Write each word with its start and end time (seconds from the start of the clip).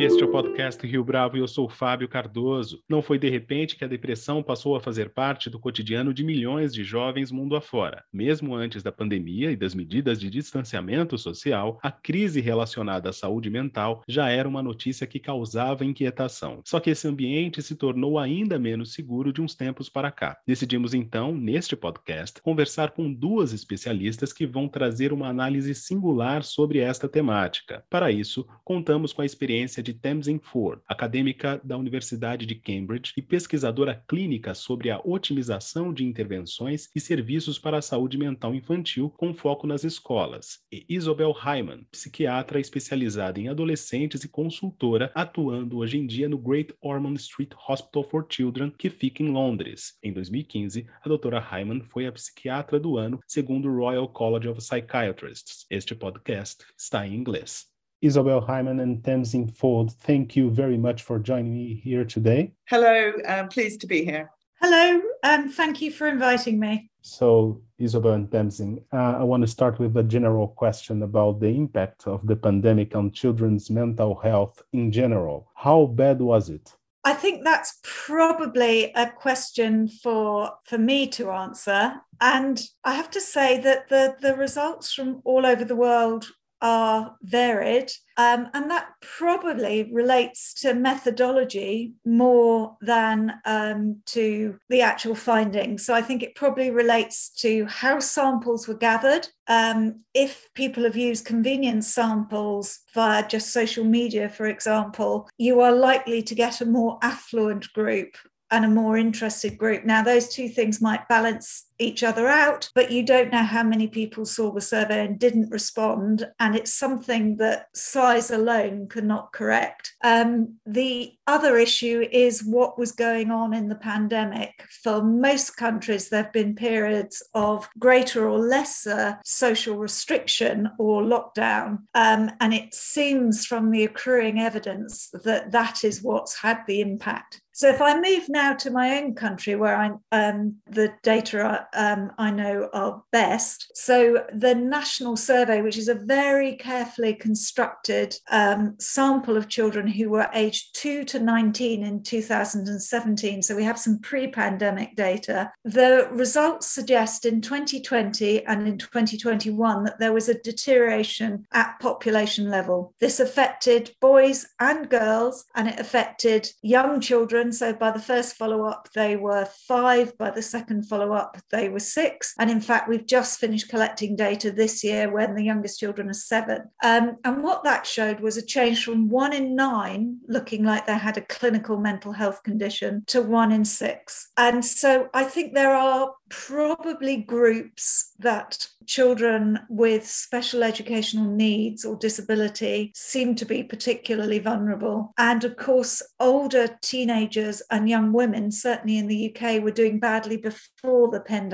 Este 0.00 0.22
é 0.22 0.24
o 0.24 0.30
podcast 0.30 0.86
Rio 0.86 1.04
Bravo 1.04 1.36
e 1.36 1.40
eu 1.40 1.46
sou 1.46 1.68
Fábio 1.68 2.08
Cardoso. 2.08 2.82
Não 2.88 3.02
foi 3.02 3.18
de 3.18 3.28
repente 3.28 3.76
que 3.76 3.84
a 3.84 3.86
depressão 3.86 4.42
passou 4.42 4.74
a 4.74 4.80
fazer 4.80 5.10
parte 5.10 5.50
do 5.50 5.58
cotidiano 5.58 6.14
de 6.14 6.24
milhões 6.24 6.72
de 6.72 6.82
jovens 6.82 7.30
mundo 7.30 7.54
afora. 7.54 8.02
Mesmo 8.10 8.54
antes 8.54 8.82
da 8.82 8.90
pandemia 8.90 9.52
e 9.52 9.56
das 9.56 9.74
medidas 9.74 10.18
de 10.18 10.30
distanciamento 10.30 11.18
social, 11.18 11.78
a 11.82 11.92
crise 11.92 12.40
relacionada 12.40 13.10
à 13.10 13.12
saúde 13.12 13.50
mental 13.50 14.02
já 14.08 14.30
era 14.30 14.48
uma 14.48 14.62
notícia 14.62 15.06
que 15.06 15.20
causava 15.20 15.84
inquietação. 15.84 16.62
Só 16.64 16.80
que 16.80 16.88
esse 16.88 17.06
ambiente 17.06 17.60
se 17.60 17.74
tornou 17.76 18.18
ainda 18.18 18.58
menos 18.58 18.94
seguro 18.94 19.34
de 19.34 19.42
uns 19.42 19.54
tempos 19.54 19.90
para 19.90 20.10
cá. 20.10 20.38
Decidimos 20.46 20.94
então, 20.94 21.34
neste 21.34 21.76
podcast, 21.76 22.40
conversar 22.40 22.92
com 22.92 23.12
duas 23.12 23.52
especialistas 23.52 24.32
que 24.32 24.46
vão 24.46 24.66
trazer 24.66 25.12
uma 25.12 25.28
análise 25.28 25.74
singular 25.74 26.42
sobre 26.42 26.78
esta 26.78 27.06
temática. 27.06 27.84
Para 27.90 28.10
isso, 28.10 28.46
contamos 28.64 29.12
com 29.12 29.20
a 29.20 29.26
experiência 29.26 29.82
de 29.82 29.89
de 29.90 29.94
Tamsin 29.94 30.38
Ford, 30.38 30.80
acadêmica 30.86 31.60
da 31.64 31.76
Universidade 31.76 32.46
de 32.46 32.54
Cambridge 32.54 33.12
e 33.16 33.22
pesquisadora 33.22 34.04
clínica 34.06 34.54
sobre 34.54 34.88
a 34.88 35.00
otimização 35.04 35.92
de 35.92 36.04
intervenções 36.04 36.88
e 36.94 37.00
serviços 37.00 37.58
para 37.58 37.78
a 37.78 37.82
saúde 37.82 38.16
mental 38.16 38.54
infantil 38.54 39.10
com 39.10 39.34
foco 39.34 39.66
nas 39.66 39.82
escolas, 39.82 40.60
e 40.70 40.84
Isabel 40.88 41.32
Hyman, 41.32 41.84
psiquiatra 41.90 42.60
especializada 42.60 43.40
em 43.40 43.48
adolescentes 43.48 44.22
e 44.22 44.28
consultora, 44.28 45.10
atuando 45.14 45.78
hoje 45.78 45.98
em 45.98 46.06
dia 46.06 46.28
no 46.28 46.38
Great 46.38 46.72
Ormond 46.80 47.20
Street 47.20 47.50
Hospital 47.68 48.04
for 48.04 48.26
Children, 48.28 48.72
que 48.78 48.90
fica 48.90 49.22
em 49.22 49.30
Londres. 49.30 49.98
Em 50.02 50.12
2015, 50.12 50.86
a 51.02 51.08
doutora 51.08 51.40
Hyman 51.40 51.80
foi 51.80 52.06
a 52.06 52.12
psiquiatra 52.12 52.78
do 52.78 52.96
ano, 52.96 53.18
segundo 53.26 53.68
o 53.68 53.76
Royal 53.76 54.08
College 54.08 54.48
of 54.48 54.60
Psychiatrists. 54.60 55.66
Este 55.68 55.94
podcast 55.94 56.64
está 56.78 57.06
em 57.06 57.14
inglês. 57.14 57.70
Isobel 58.02 58.46
Heyman 58.48 58.80
and 58.80 59.04
Tamsin 59.04 59.46
Ford, 59.46 59.90
thank 59.90 60.34
you 60.34 60.50
very 60.50 60.78
much 60.78 61.02
for 61.02 61.18
joining 61.18 61.52
me 61.52 61.74
here 61.74 62.04
today. 62.04 62.52
Hello, 62.66 63.12
I'm 63.28 63.48
pleased 63.48 63.82
to 63.82 63.86
be 63.86 64.04
here. 64.04 64.30
Hello, 64.62 65.02
and 65.22 65.52
thank 65.52 65.82
you 65.82 65.90
for 65.90 66.06
inviting 66.06 66.58
me. 66.58 66.90
So, 67.02 67.60
Isobel 67.78 68.14
and 68.14 68.30
Tamsin, 68.30 68.82
uh, 68.90 69.18
I 69.18 69.22
want 69.24 69.42
to 69.42 69.46
start 69.46 69.78
with 69.78 69.96
a 69.98 70.02
general 70.02 70.48
question 70.48 71.02
about 71.02 71.40
the 71.40 71.48
impact 71.48 72.06
of 72.06 72.26
the 72.26 72.36
pandemic 72.36 72.94
on 72.94 73.10
children's 73.10 73.68
mental 73.68 74.14
health 74.14 74.62
in 74.72 74.90
general. 74.90 75.50
How 75.54 75.84
bad 75.84 76.20
was 76.20 76.48
it? 76.48 76.74
I 77.04 77.12
think 77.14 77.44
that's 77.44 77.80
probably 77.82 78.92
a 78.94 79.10
question 79.10 79.88
for 79.88 80.52
for 80.64 80.76
me 80.76 81.06
to 81.08 81.30
answer. 81.30 81.94
And 82.20 82.62
I 82.84 82.94
have 82.94 83.10
to 83.12 83.20
say 83.20 83.58
that 83.60 83.88
the, 83.88 84.16
the 84.20 84.36
results 84.36 84.92
from 84.92 85.22
all 85.24 85.46
over 85.46 85.64
the 85.64 85.76
world 85.76 86.26
are 86.62 87.16
varied. 87.22 87.90
Um, 88.16 88.48
and 88.52 88.70
that 88.70 88.88
probably 89.00 89.90
relates 89.92 90.52
to 90.60 90.74
methodology 90.74 91.94
more 92.04 92.76
than 92.82 93.32
um, 93.46 94.02
to 94.06 94.58
the 94.68 94.82
actual 94.82 95.14
findings. 95.14 95.86
So 95.86 95.94
I 95.94 96.02
think 96.02 96.22
it 96.22 96.34
probably 96.34 96.70
relates 96.70 97.30
to 97.40 97.64
how 97.66 97.98
samples 97.98 98.68
were 98.68 98.74
gathered. 98.74 99.28
Um, 99.48 100.00
if 100.12 100.48
people 100.54 100.84
have 100.84 100.96
used 100.96 101.24
convenience 101.24 101.88
samples 101.88 102.80
via 102.94 103.26
just 103.26 103.52
social 103.52 103.84
media, 103.84 104.28
for 104.28 104.46
example, 104.46 105.28
you 105.38 105.60
are 105.60 105.72
likely 105.72 106.22
to 106.22 106.34
get 106.34 106.60
a 106.60 106.66
more 106.66 106.98
affluent 107.02 107.72
group 107.72 108.16
and 108.50 108.64
a 108.64 108.68
more 108.68 108.96
interested 108.96 109.56
group. 109.56 109.84
Now, 109.84 110.02
those 110.02 110.28
two 110.28 110.48
things 110.48 110.80
might 110.80 111.08
balance 111.08 111.66
each 111.80 112.02
other 112.02 112.28
out, 112.28 112.70
but 112.74 112.90
you 112.90 113.04
don't 113.04 113.32
know 113.32 113.42
how 113.42 113.62
many 113.62 113.88
people 113.88 114.24
saw 114.24 114.52
the 114.52 114.60
survey 114.60 115.04
and 115.04 115.18
didn't 115.18 115.50
respond. 115.50 116.26
And 116.38 116.54
it's 116.54 116.72
something 116.72 117.36
that 117.38 117.66
size 117.74 118.30
alone 118.30 118.88
cannot 118.88 119.32
correct. 119.32 119.94
Um, 120.04 120.56
the 120.66 121.12
other 121.26 121.56
issue 121.56 122.06
is 122.12 122.44
what 122.44 122.78
was 122.78 122.92
going 122.92 123.30
on 123.30 123.54
in 123.54 123.68
the 123.68 123.76
pandemic. 123.76 124.64
For 124.82 125.02
most 125.02 125.56
countries, 125.56 126.08
there 126.08 126.24
have 126.24 126.32
been 126.32 126.54
periods 126.54 127.22
of 127.34 127.68
greater 127.78 128.28
or 128.28 128.38
lesser 128.38 129.18
social 129.24 129.76
restriction 129.76 130.70
or 130.78 131.02
lockdown. 131.02 131.78
Um, 131.94 132.30
and 132.40 132.52
it 132.52 132.74
seems 132.74 133.46
from 133.46 133.70
the 133.70 133.84
accruing 133.84 134.40
evidence 134.40 135.10
that 135.24 135.52
that 135.52 135.84
is 135.84 136.02
what's 136.02 136.38
had 136.38 136.58
the 136.66 136.80
impact. 136.80 137.40
So 137.52 137.68
if 137.68 137.82
I 137.82 138.00
move 138.00 138.28
now 138.28 138.54
to 138.54 138.70
my 138.70 138.98
own 138.98 139.14
country, 139.14 139.54
where 139.54 139.76
I 139.76 139.90
um, 140.12 140.56
the 140.66 140.94
data 141.02 141.66
um, 141.74 142.12
I 142.18 142.30
know 142.30 142.68
are 142.72 143.02
best. 143.12 143.70
So, 143.74 144.24
the 144.32 144.54
national 144.54 145.16
survey, 145.16 145.62
which 145.62 145.78
is 145.78 145.88
a 145.88 145.94
very 145.94 146.56
carefully 146.56 147.14
constructed 147.14 148.16
um, 148.30 148.76
sample 148.78 149.36
of 149.36 149.48
children 149.48 149.86
who 149.86 150.10
were 150.10 150.28
aged 150.34 150.74
2 150.74 151.04
to 151.04 151.20
19 151.20 151.82
in 151.82 152.02
2017. 152.02 153.42
So, 153.42 153.56
we 153.56 153.64
have 153.64 153.78
some 153.78 153.98
pre 153.98 154.28
pandemic 154.28 154.96
data. 154.96 155.52
The 155.64 156.08
results 156.10 156.66
suggest 156.66 157.24
in 157.24 157.40
2020 157.40 158.44
and 158.46 158.66
in 158.66 158.78
2021 158.78 159.84
that 159.84 159.98
there 159.98 160.12
was 160.12 160.28
a 160.28 160.40
deterioration 160.40 161.46
at 161.52 161.78
population 161.80 162.50
level. 162.50 162.94
This 163.00 163.20
affected 163.20 163.90
boys 164.00 164.46
and 164.58 164.88
girls, 164.88 165.44
and 165.54 165.68
it 165.68 165.78
affected 165.78 166.50
young 166.62 167.00
children. 167.00 167.52
So, 167.52 167.72
by 167.72 167.90
the 167.90 168.00
first 168.00 168.36
follow 168.36 168.64
up, 168.64 168.88
they 168.94 169.16
were 169.16 169.44
five. 169.44 170.16
By 170.18 170.30
the 170.30 170.42
second 170.42 170.88
follow 170.88 171.12
up, 171.12 171.36
they 171.50 171.59
they 171.60 171.68
were 171.68 171.78
six. 171.78 172.34
And 172.38 172.50
in 172.50 172.60
fact, 172.60 172.88
we've 172.88 173.06
just 173.06 173.38
finished 173.38 173.68
collecting 173.68 174.16
data 174.16 174.50
this 174.50 174.82
year 174.82 175.12
when 175.12 175.34
the 175.34 175.44
youngest 175.44 175.78
children 175.78 176.08
are 176.08 176.14
seven. 176.14 176.62
Um, 176.82 177.18
and 177.24 177.42
what 177.42 177.64
that 177.64 177.86
showed 177.86 178.20
was 178.20 178.38
a 178.38 178.42
change 178.42 178.82
from 178.82 179.10
one 179.10 179.34
in 179.34 179.54
nine 179.54 180.18
looking 180.26 180.64
like 180.64 180.86
they 180.86 180.96
had 180.96 181.18
a 181.18 181.22
clinical 181.22 181.76
mental 181.76 182.12
health 182.12 182.42
condition 182.42 183.04
to 183.08 183.20
one 183.20 183.52
in 183.52 183.64
six. 183.66 184.30
And 184.38 184.64
so 184.64 185.10
I 185.12 185.24
think 185.24 185.52
there 185.54 185.74
are 185.74 186.14
probably 186.30 187.18
groups 187.18 188.12
that 188.20 188.68
children 188.86 189.58
with 189.68 190.06
special 190.06 190.62
educational 190.62 191.30
needs 191.30 191.84
or 191.84 191.96
disability 191.96 192.92
seem 192.94 193.34
to 193.34 193.44
be 193.44 193.62
particularly 193.62 194.38
vulnerable. 194.38 195.12
And 195.18 195.44
of 195.44 195.56
course, 195.56 196.02
older 196.18 196.78
teenagers 196.82 197.62
and 197.70 197.88
young 197.88 198.12
women, 198.12 198.50
certainly 198.50 198.98
in 198.98 199.06
the 199.06 199.34
UK, 199.34 199.62
were 199.62 199.70
doing 199.70 200.00
badly 200.00 200.38
before 200.38 201.10
the 201.10 201.20
pandemic 201.20 201.49